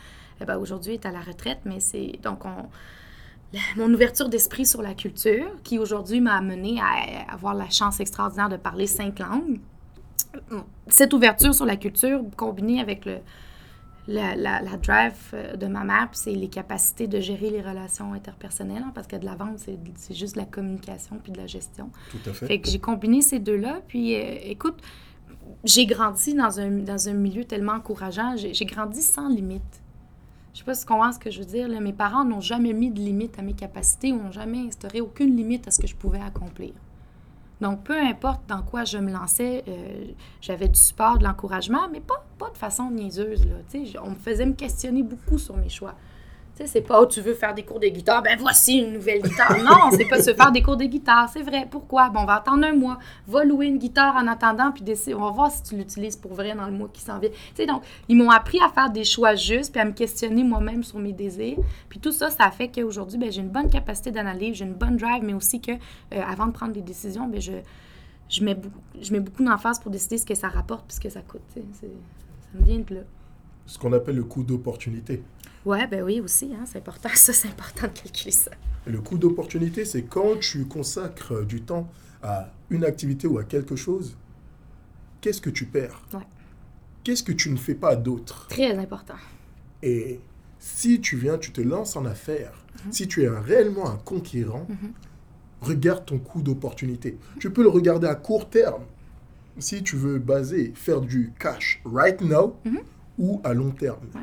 [0.40, 2.12] Eh ben, Aujourd'hui, il est à la retraite, mais c'est.
[2.22, 2.68] Donc, on,
[3.76, 8.48] mon ouverture d'esprit sur la culture, qui aujourd'hui m'a amené à avoir la chance extraordinaire
[8.48, 9.58] de parler cinq langues.
[10.88, 13.18] Cette ouverture sur la culture, combinée avec le,
[14.08, 18.14] la, la, la drive euh, de ma mère, c'est les capacités de gérer les relations
[18.14, 21.46] interpersonnelles, hein, parce que de la vente, c'est juste de la communication puis de la
[21.46, 21.90] gestion.
[22.10, 22.46] Tout à fait.
[22.46, 24.78] Fait que j'ai combiné ces deux-là, puis euh, écoute,
[25.62, 29.82] j'ai grandi dans un, dans un milieu tellement encourageant, j'ai j'ai grandi sans limite.
[30.54, 31.78] Je sais pas si tu comprends ce que je veux dire, là.
[31.78, 35.36] mes parents n'ont jamais mis de limite à mes capacités ou n'ont jamais instauré aucune
[35.36, 36.72] limite à ce que je pouvais accomplir.
[37.60, 40.04] Donc, peu importe dans quoi je me lançais, euh,
[40.40, 43.44] j'avais du support, de l'encouragement, mais pas, de façon niaiseuse.
[43.46, 45.94] Là, on me faisait me questionner beaucoup sur mes choix.
[46.66, 49.56] C'est pas, oh, tu veux faire des cours de guitare, ben voici une nouvelle guitare.
[49.68, 51.66] Non, c'est pas se faire des cours de guitare, c'est vrai.
[51.70, 52.08] Pourquoi?
[52.10, 52.98] Bon, on va attendre un mois.
[53.26, 54.84] Va louer une guitare en attendant, puis.
[55.14, 57.30] On va voir si tu l'utilises pour vrai dans le mois qui s'en vient.
[57.30, 60.42] Tu sais, donc, ils m'ont appris à faire des choix justes, puis à me questionner
[60.42, 61.58] moi-même sur mes désirs.
[61.88, 64.96] Puis tout ça, ça fait qu'aujourd'hui, ben, j'ai une bonne capacité d'analyse, j'ai une bonne
[64.96, 69.12] drive, mais aussi que, euh, avant de prendre des décisions, ben, je, mets beaucoup, je
[69.12, 71.42] mets beaucoup d'emphase pour décider ce que ça rapporte puis ce que ça coûte.
[71.54, 71.60] Ça
[72.54, 73.00] me vient de là.
[73.66, 75.22] Ce qu'on appelle le coût d'opportunité.
[75.64, 77.08] Ouais, ben oui, aussi, hein, c'est important.
[77.14, 78.50] Ça, c'est important de calculer ça.
[78.86, 81.90] Le coût d'opportunité, c'est quand tu consacres du temps
[82.22, 84.16] à une activité ou à quelque chose,
[85.20, 86.00] qu'est-ce que tu perds?
[86.14, 86.20] Ouais.
[87.04, 88.46] Qu'est-ce que tu ne fais pas d'autre?
[88.48, 89.14] Très important.
[89.82, 90.20] Et
[90.58, 92.52] si tu viens, tu te lances en affaires,
[92.90, 94.66] si tu es réellement un conquérant,
[95.60, 97.18] regarde ton coût d'opportunité.
[97.38, 98.82] Tu peux le regarder à court terme,
[99.58, 102.56] si tu veux baser, faire du cash right now,
[103.18, 104.06] ou à long terme.
[104.14, 104.22] Ouais.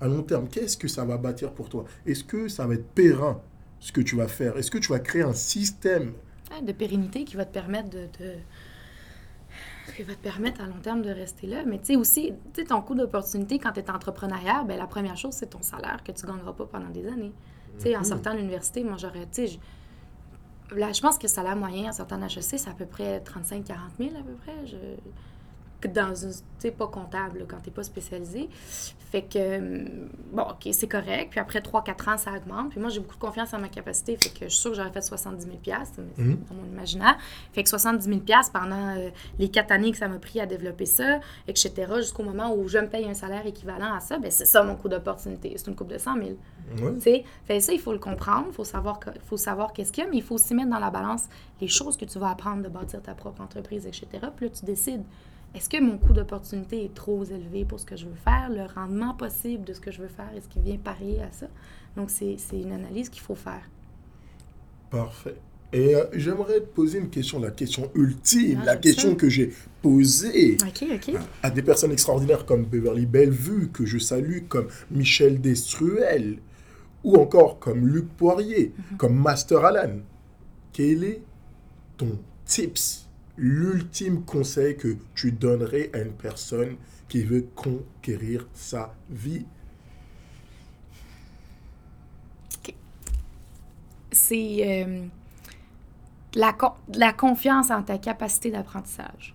[0.00, 1.84] À long terme, qu'est-ce que ça va bâtir pour toi?
[2.06, 3.40] Est-ce que ça va être périn,
[3.80, 4.56] ce que tu vas faire?
[4.56, 6.12] Est-ce que tu vas créer un système?
[6.50, 8.36] Ouais, de pérennité qui va te permettre de, de-
[9.96, 11.64] qui va te permettre à long terme de rester là.
[11.66, 14.86] Mais tu sais aussi, tu sais, ton coût d'opportunité quand tu es entrepreneuriat, ben la
[14.86, 17.32] première chose, c'est ton salaire que tu ne gagneras pas pendant des années.
[17.78, 19.58] Tu sais, en sortant de l'université, moi, j'aurais, tu sais, je-
[20.76, 23.92] là, je pense que le salaire moyen en sortant d'HEC, c'est à peu près 35-40
[23.98, 24.66] 000 à peu près.
[24.66, 24.76] Je,
[25.80, 28.48] que dans une, tu pas comptable là, quand t'es pas spécialisé.
[29.10, 31.30] Fait que, hum, bon, OK, c'est correct.
[31.30, 32.70] Puis après 3-4 ans, ça augmente.
[32.70, 34.16] Puis moi, j'ai beaucoup de confiance en ma capacité.
[34.16, 36.38] Fait que je suis sûre que j'aurais fait 70 000 mais c'est Mhm.
[36.48, 37.16] dans mon imaginaire.
[37.52, 38.20] Fait que 70 000
[38.52, 41.18] pendant euh, les 4 années que ça m'a pris à développer ça,
[41.48, 44.62] etc., jusqu'au moment où je me paye un salaire équivalent à ça, ben c'est ça
[44.62, 45.52] mon coût d'opportunité.
[45.56, 46.28] C'est une coupe de 100 000.
[46.28, 46.94] Ouais.
[46.94, 50.04] Tu sais, fait ça, il faut le comprendre, il faut savoir, faut savoir qu'est-ce qu'il
[50.04, 51.24] y a, mais il faut aussi mettre dans la balance
[51.60, 54.06] les choses que tu vas apprendre de bâtir ta propre entreprise, etc.
[54.36, 55.02] Puis là, tu décides,
[55.54, 58.48] est-ce que mon coût d'opportunité est trop élevé pour ce que je veux faire?
[58.50, 61.46] Le rendement possible de ce que je veux faire, est-ce qu'il vient parier à ça?
[61.96, 63.62] Donc, c'est une analyse qu'il faut faire.
[64.90, 65.36] Parfait.
[65.72, 69.14] Et euh, j'aimerais te poser une question, la question ultime, Ah, la question ça.
[69.16, 71.14] que j'ai posée OK.
[71.44, 76.38] à des personnes extraordinaires comme Beverly Bellevue, que je salue, comme Michel Destruel,
[77.04, 79.98] ou encore comme Luc Poirier, comme Master Alan.
[80.72, 81.22] Quel est
[81.96, 82.99] ton tips,
[83.42, 86.76] l'ultime conseil que tu donnerais à une personne
[87.08, 89.46] qui veut conquérir sa vie?
[94.12, 95.06] C'est euh,
[96.34, 99.34] la, con- la confiance en ta capacité d'apprentissage.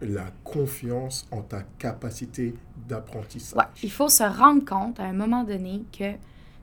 [0.00, 2.54] La confiance en ta capacité
[2.88, 3.58] d'apprentissage.
[3.58, 6.14] Ouais, il faut se rendre compte à un moment donné que.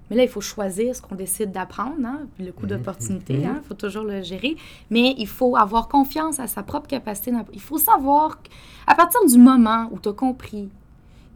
[0.09, 3.55] Mais là, il faut choisir ce qu'on décide d'apprendre, hein, le coût Mhm, d'opportunité, mhm.
[3.57, 4.57] il faut toujours le gérer.
[4.89, 7.31] Mais il faut avoir confiance à sa propre capacité.
[7.53, 10.69] Il faut savoir qu'à partir du moment où tu as compris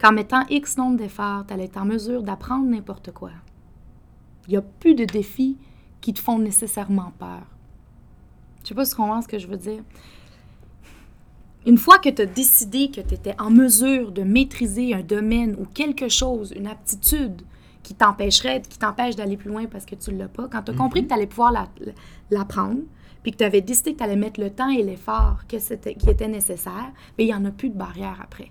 [0.00, 3.30] qu'en mettant X nombre d'efforts, tu allais être en mesure d'apprendre n'importe quoi,
[4.46, 5.56] il n'y a plus de défis
[6.00, 7.42] qui te font nécessairement peur.
[8.62, 9.82] Je sais pas si tu comprends ce que je veux dire.
[11.66, 15.56] Une fois que tu as décidé que tu étais en mesure de maîtriser un domaine
[15.58, 17.40] ou quelque chose, une aptitude
[17.84, 20.72] qui t'empêcherait, qui t'empêche d'aller plus loin parce que tu ne l'as pas, quand tu
[20.72, 21.68] as compris que tu allais pouvoir la-
[22.32, 22.80] l'apprendre,
[23.22, 25.94] puis que tu avais décidé que tu allais mettre le temps et l'effort que c'était-
[25.94, 28.50] qui était nécessaire, mais il n'y en a plus de barrière après.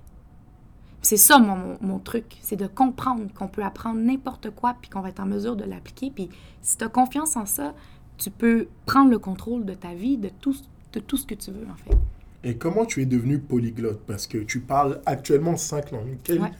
[1.01, 4.89] C'est ça mon, mon- mon truc, c'est de comprendre qu'on peut apprendre n'importe quoi puis
[4.89, 6.11] qu'on va être en mesure de l'appliquer.
[6.15, 6.29] Puis
[6.61, 7.73] si tu as confiance en ça,
[8.17, 10.55] tu peux prendre le contrôle de ta vie, de tout,
[10.93, 11.97] de tout ce que tu veux en fait.
[12.45, 13.99] Et comment tu es devenu polyglotte?
[14.07, 16.17] Parce que tu parles actuellement cinq langues.
[16.29, 16.51] Ouais.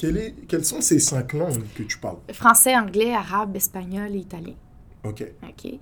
[0.00, 2.16] Quelle est- quelles sont ces cinq langues que tu parles?
[2.32, 4.54] Français, anglais, arabe, espagnol et italien.
[5.04, 5.24] Ok.
[5.42, 5.72] OK.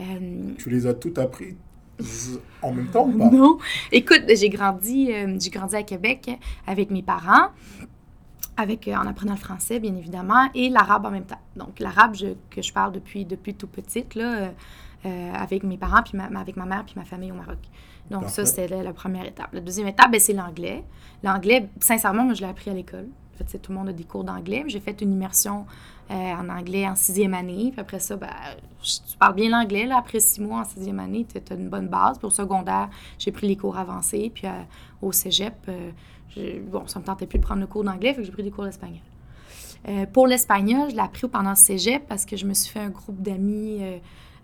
[0.00, 3.30] Euh, Tu les as toutes apprises en même temps ou pas?
[3.32, 3.58] Non.
[3.90, 6.30] Écoute, j'ai grandi, euh, j'ai grandi à Québec
[6.66, 7.48] avec mes parents,
[8.56, 11.40] avec, euh, en apprenant le français, bien évidemment, et l'arabe en même temps.
[11.56, 12.14] Donc, l'arabe
[12.50, 14.52] que je parle depuis, depuis tout petite, là,
[15.06, 17.58] euh, avec mes parents, puis ma- avec ma mère, puis ma famille au Maroc.
[18.10, 18.44] Donc, Parfait.
[18.44, 19.48] ça, c'était la, la première étape.
[19.52, 20.84] La deuxième étape, ben, c'est l'anglais.
[21.22, 23.08] L'anglais, sincèrement, moi, je l'ai appris à l'école.
[23.48, 24.64] C'est- tout le monde a des cours d'anglais.
[24.68, 25.66] J'ai fait une immersion
[26.10, 27.70] euh, en anglais en sixième année.
[27.72, 28.28] Puis après ça, ben,
[28.82, 29.88] je- tu parles bien l'anglais.
[29.90, 32.18] Après six mois en sixième année, tu as une bonne base.
[32.18, 32.88] Puis au secondaire,
[33.18, 34.30] j'ai pris les cours avancés.
[34.34, 34.50] Puis euh,
[35.00, 35.90] au cégep, euh,
[36.70, 38.50] bon, ça me tentait plus de prendre le cours d'anglais, fait que j'ai pris des
[38.50, 38.98] cours d'espagnol.
[39.88, 42.80] Euh, pour l'espagnol, je l'ai appris pendant le cégep parce que je me suis fait
[42.80, 43.78] un groupe d'amis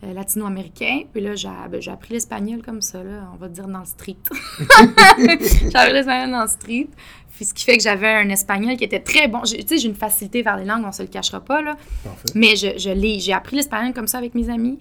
[0.05, 1.03] euh, euh, latino-américains.
[1.13, 3.85] Puis là, j'ai ben, j'ai appris l'espagnol comme ça, là, on va dire dans le
[3.85, 4.17] street.
[5.19, 6.89] j'ai appris l'espagnol dans le street.
[7.35, 9.43] Puis ce qui fait que j'avais un espagnol qui était très bon.
[9.43, 11.77] Tu sais, j'ai une facilité vers les langues, on se le cachera pas, là.
[12.05, 12.29] Parfait.
[12.35, 14.79] Mais je, je l'ai, j'ai appris l'espagnol comme ça avec mes amis,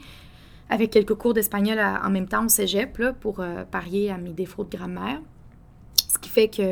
[0.69, 4.17] avec quelques cours d'espagnol à- en même temps au cégep, là, pour euh, parier à
[4.17, 5.19] mes défauts de grammaire.
[5.95, 6.63] Ce qui fait que,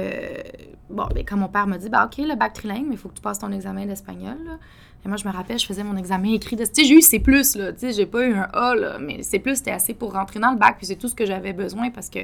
[0.90, 3.10] bon, ben, quand mon père m'a dit, bah, OK, le bac trilingue, mais il faut
[3.10, 4.38] que tu passes ton examen d'espagnol.
[4.44, 4.58] là.
[5.06, 6.66] Et moi, je me rappelle, je faisais mon examen écrit de.
[6.66, 7.22] Tu sais, j'ai eu C,
[7.56, 7.72] là.
[7.74, 10.52] Tu sais, j'ai pas eu un A, là, mais C, c'était assez pour rentrer dans
[10.52, 12.20] le bac, puis c'est tout ce que j'avais besoin parce que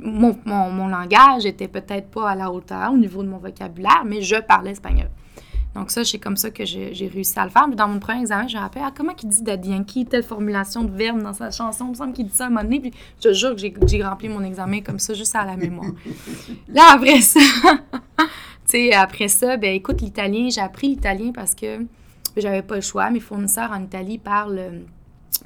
[0.00, 4.02] mon, mon, mon langage était peut-être pas à la hauteur au niveau de mon vocabulaire,
[4.06, 5.08] mais je parlais espagnol.
[5.74, 7.68] Donc ça, c'est comme ça que j'ai réussi à le faire.
[7.68, 10.22] Mais dans mon premier examen, je me rappelle, ah, comment il dit Daddy Yankee, telle
[10.22, 12.62] formulation de verbe dans sa chanson, il me semble qu'il dit ça à un moment
[12.62, 12.92] donné, puis
[13.22, 15.90] je te jure que j'ai- j'ai rempli mon examen comme ça, juste à la mémoire.
[16.68, 17.40] Là, après ça,
[18.18, 18.24] tu
[18.64, 21.80] sais, après ça, ben écoute, l'italien, j'ai appris l'italien parce que
[22.40, 23.10] j'avais pas le choix.
[23.10, 24.80] Mes fournisseurs en Italie parlent, euh,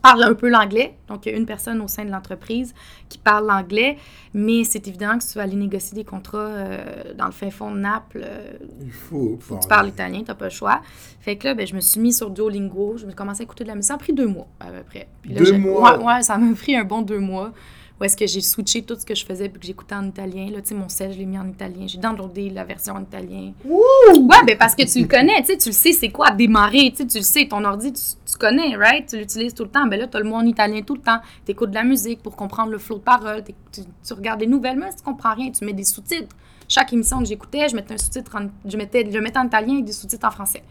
[0.02, 0.96] parlent un peu l'anglais.
[1.08, 2.74] Donc, il y a une personne au sein de l'entreprise
[3.08, 3.96] qui parle l'anglais,
[4.34, 7.50] mais c'est évident que si tu vas aller négocier des contrats euh, dans le fin
[7.50, 10.80] fond de Naples, euh, Il faut, faut que tu parles italien, t'as pas le choix.
[11.20, 13.44] Fait que là, ben, je me suis mis sur Duolingo, je me suis commencé à
[13.44, 13.88] écouter de la musique.
[13.88, 15.08] Ça a pris deux mois, à peu près.
[15.22, 15.98] Puis là, Deux mois?
[15.98, 17.52] Ouais, ouais, ça m'a pris un bon deux mois.
[18.00, 20.50] Où est-ce que j'ai switché tout ce que je faisais puis que j'écoutais en italien.
[20.50, 21.86] Là, tu sais, mon sel, je l'ai mis en italien.
[21.86, 23.52] J'ai downloadé la version en italien.
[23.64, 26.92] Ouais, ben parce que tu le connais, tu sais, tu le sais c'est quoi démarrer,
[26.92, 29.06] tu sais, tu le sais, ton ordi, tu, tu connais, right?
[29.06, 29.86] Tu l'utilises tout le temps.
[29.86, 31.20] Ben là, tu as le mot en italien tout le temps.
[31.44, 33.44] Tu écoutes de la musique pour comprendre le flot de parole.
[33.70, 36.34] Tu, tu regardes des nouvelles, mais si tu comprends rien, tu mets des sous-titres.
[36.68, 39.74] Chaque émission que j'écoutais, je mettais un sous-titre en, je mettais, je mettais en italien
[39.74, 40.62] avec des sous-titres en français.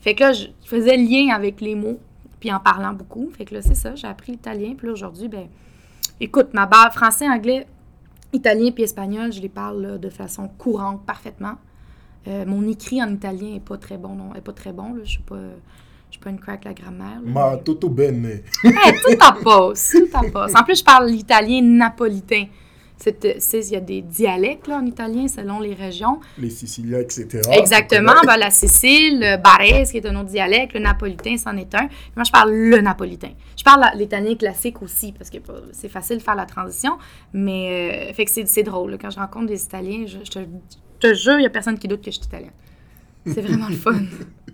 [0.00, 1.98] Fait que là, je faisais lien avec les mots,
[2.38, 3.28] puis en parlant beaucoup.
[3.36, 4.74] Fait que là, c'est ça, j'ai appris l'italien.
[4.78, 5.48] Puis là, aujourd'hui, ben,
[6.20, 7.66] écoute, ma base français, anglais,
[8.32, 11.54] italien puis espagnol, je les parle là, de façon courante, parfaitement.
[12.28, 14.94] Euh, mon écrit en italien est pas très bon, non, est pas très bon.
[14.94, 15.04] Là.
[15.04, 17.20] Je suis pas, je suis pas une crack la grammaire.
[17.24, 18.42] là, Ma mais- toto bene.
[18.64, 20.52] Hey, tout en passe, tout en passe.
[20.58, 22.46] En plus, je parle l'italien napolitain.
[23.06, 26.20] Euh, il y a des dialectes là, en italien selon les régions.
[26.38, 27.42] Les Siciliens, etc.
[27.52, 28.14] Exactement.
[28.24, 31.88] Ben, la Sicile, le Barès, qui est un autre dialecte, le napolitain, c'en est un.
[32.16, 33.32] Moi, je parle le napolitain.
[33.56, 36.98] Je parle l'italien classique aussi, parce que euh, c'est facile de faire la transition.
[37.32, 38.92] Mais, euh, fait que c'est, c'est drôle.
[38.92, 38.98] là.
[38.98, 41.78] Quand je rencontre des Italiens, je, je te, je te jure, il n'y a personne
[41.78, 42.52] qui doute que je suis italienne.
[43.26, 43.92] C'est vraiment le fun.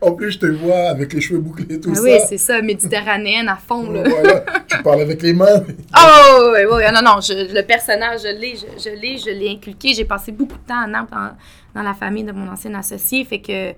[0.00, 2.02] En plus, je te vois avec les cheveux bouclés, tout ah ça.
[2.02, 3.90] oui, c'est ça, méditerranéenne à fond.
[3.90, 4.02] Là.
[4.06, 5.62] Voilà, tu parles avec les mains.
[5.98, 9.50] Oh, oui, oui, non, non, je- le personnage, je l'ai, je, je l'ai, je l'ai
[9.50, 9.94] inculqué.
[9.94, 11.30] J'ai passé beaucoup de temps à Naples dans,
[11.74, 13.72] dans la famille de mon ancien associé, fait que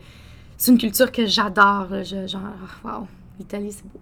[0.56, 1.88] c'est une culture que j'adore.
[2.04, 2.42] genre,
[2.84, 3.06] wow,
[3.38, 4.00] l'Italie, c'est beau.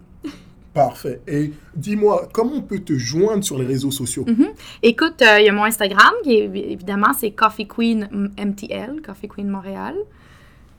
[0.73, 1.21] Parfait.
[1.27, 4.25] Et dis-moi, comment on peut te joindre sur les réseaux sociaux?
[4.27, 4.47] Mhm.
[4.83, 8.07] Écoute, euh, il y a mon Instagram, qui est, évidemment, c'est Coffee Queen
[8.37, 9.95] MTL, Coffee Queen Montréal.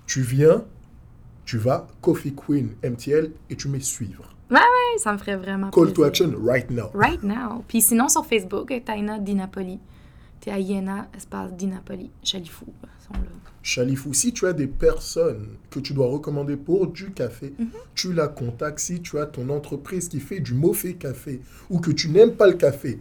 [0.07, 0.62] Tu viens,
[1.49, 4.35] tu vas, Coffee Queen MTL, et tu mets suivre.
[4.51, 4.59] Ouais,
[4.99, 6.91] ça me ferait vraiment Call to action right now.
[6.93, 7.65] Right now.
[7.67, 9.79] Puis sinon, sur Facebook, Taina Di Napoli.
[10.41, 12.11] T-A-I-N-A, espace Di Napoli.
[12.23, 12.67] Chalifou,
[12.99, 13.21] sont là.
[13.63, 17.69] Chalifou, si tu as des personnes que tu dois recommander pour du café, Mhm.
[17.95, 18.79] tu la contactes.
[18.81, 21.41] Si tu as ton entreprise qui fait du mauvais café
[21.71, 23.01] ou que tu n'aimes pas le café,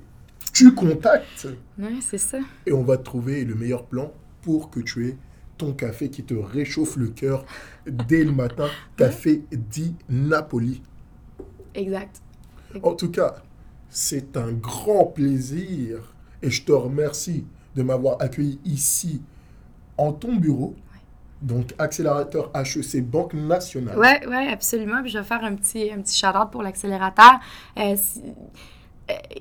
[0.53, 2.39] tu contactes Ouais, c'est ça.
[2.65, 5.17] et on va te trouver le meilleur plan pour que tu aies
[5.57, 7.45] ton café qui te réchauffe le cœur
[7.85, 8.67] dès le matin.
[8.95, 10.81] Café dit Napoli.
[11.73, 12.21] Exact.
[12.83, 13.35] En tout cas,
[13.89, 17.45] c'est un grand plaisir et je te remercie
[17.75, 19.21] de m'avoir accueilli ici
[19.97, 20.75] en ton bureau.
[21.41, 23.95] Donc, accélérateur HEC Banque Nationale.
[23.97, 25.01] Oui, ouais, absolument.
[25.03, 27.39] Puis je vais faire un petit, un petit shout-out pour l'accélérateur.
[27.77, 28.31] Euh, euh,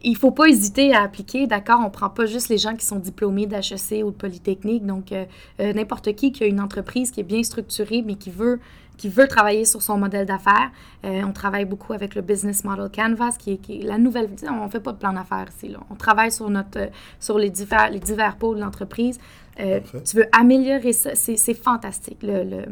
[0.05, 1.81] il ne faut pas hésiter à appliquer, d'accord?
[1.81, 4.87] On ne prend pas juste les gens qui sont diplômés d'HEC ou de Polytechnique.
[4.87, 5.25] Donc, euh,
[5.61, 8.61] euh, n'importe qui qui a une entreprise qui est bien structurée, mais qui veut,
[8.97, 10.71] qui veut travailler sur son modèle d'affaires.
[11.03, 14.31] on travaille beaucoup avec le Business Model Canvas, qui est, qui est la nouvelle...
[14.49, 15.69] On ne fait pas de plan d'affaires ici.
[15.69, 15.79] Là.
[15.91, 16.91] On travaille sur, notre,
[17.21, 19.19] sur les, divers, les divers pôles de l'entreprise.
[19.57, 22.23] tu veux améliorer ça, c'est fantastique.
[22.23, 22.65] Le, le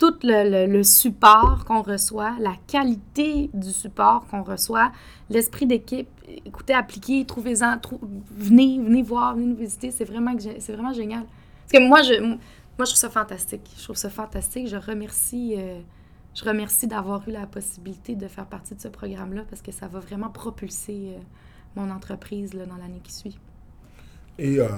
[0.00, 4.90] tout le, le, support qu'on reçoit, la qualité du support qu'on reçoit,
[5.28, 6.08] l'esprit d'équipe.
[6.44, 7.76] Écoutez, appliquez, trouvez-en,
[8.36, 9.92] venez, venez voir, venez nous visiter.
[9.92, 11.24] C'est vraiment, vraiment génial.
[11.62, 12.38] Parce que moi je,
[12.80, 13.70] moi, je trouve ça fantastique.
[13.76, 14.66] Je trouve ça fantastique.
[14.66, 15.80] Je remercie, euh,
[16.46, 20.00] remercie d'avoir eu la possibilité de faire partie de ce programme-là parce que ça va
[20.00, 21.20] vraiment propulser euh,
[21.76, 23.38] mon entreprise là, dans l'année qui suit.
[24.38, 24.68] Et euh,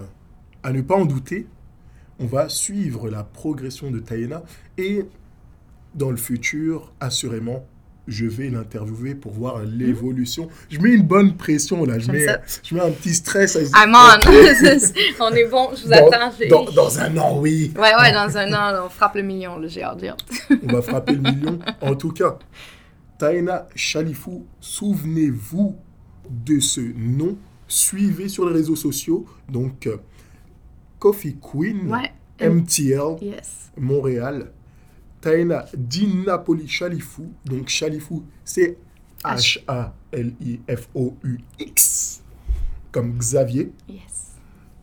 [0.64, 1.46] à ne pas en douter,
[2.18, 4.42] on va suivre la progression de Taïna
[4.78, 5.04] et
[5.94, 7.66] dans le futur, assurément,
[8.08, 10.48] je vais l'interviewer pour voir l'évolution.
[10.70, 12.26] Je mets une bonne pression là, je, mets,
[12.62, 13.56] je mets, un petit stress.
[13.74, 15.20] I'm on.
[15.20, 16.72] on est bon, je vous attends.
[16.74, 17.72] Dans, un an, oui.
[17.76, 20.04] Ouais, ouais, dans un an, on frappe le million, j'ai hâte,
[20.50, 21.58] on va frapper le million.
[21.80, 22.38] En tout cas,
[23.18, 25.76] Taïna Chalifou, souvenez-vous
[26.28, 27.36] de ce nom.
[27.68, 29.24] Suivez sur les réseaux sociaux.
[29.48, 29.96] Donc, euh,
[31.02, 31.92] Coffee Queen,
[32.40, 33.16] MTL,
[33.76, 34.52] Montréal,
[35.20, 37.32] Taina Di Napoli Chalifou.
[37.44, 38.78] Donc Chalifou, c'est
[39.24, 39.82] H-A-L-I-F-O-U-X,
[42.92, 43.72] comme Xavier.
[43.88, 44.36] Yes.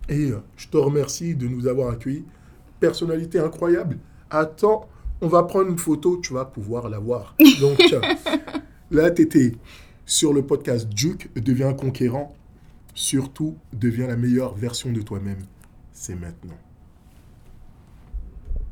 [0.10, 2.26] Et euh, je te remercie de nous avoir accueillis.
[2.82, 3.98] Personnalité incroyable.
[4.30, 4.90] Attends,
[5.22, 7.34] on va prendre une photo, tu vas pouvoir la voir.
[7.62, 8.02] Donc euh,
[8.92, 9.54] là, tu étais
[10.06, 12.36] sur le podcast Duke, deviens conquérant.
[12.94, 15.46] Surtout, deviens la meilleure version de toi-même
[16.00, 16.69] c'est maintenant.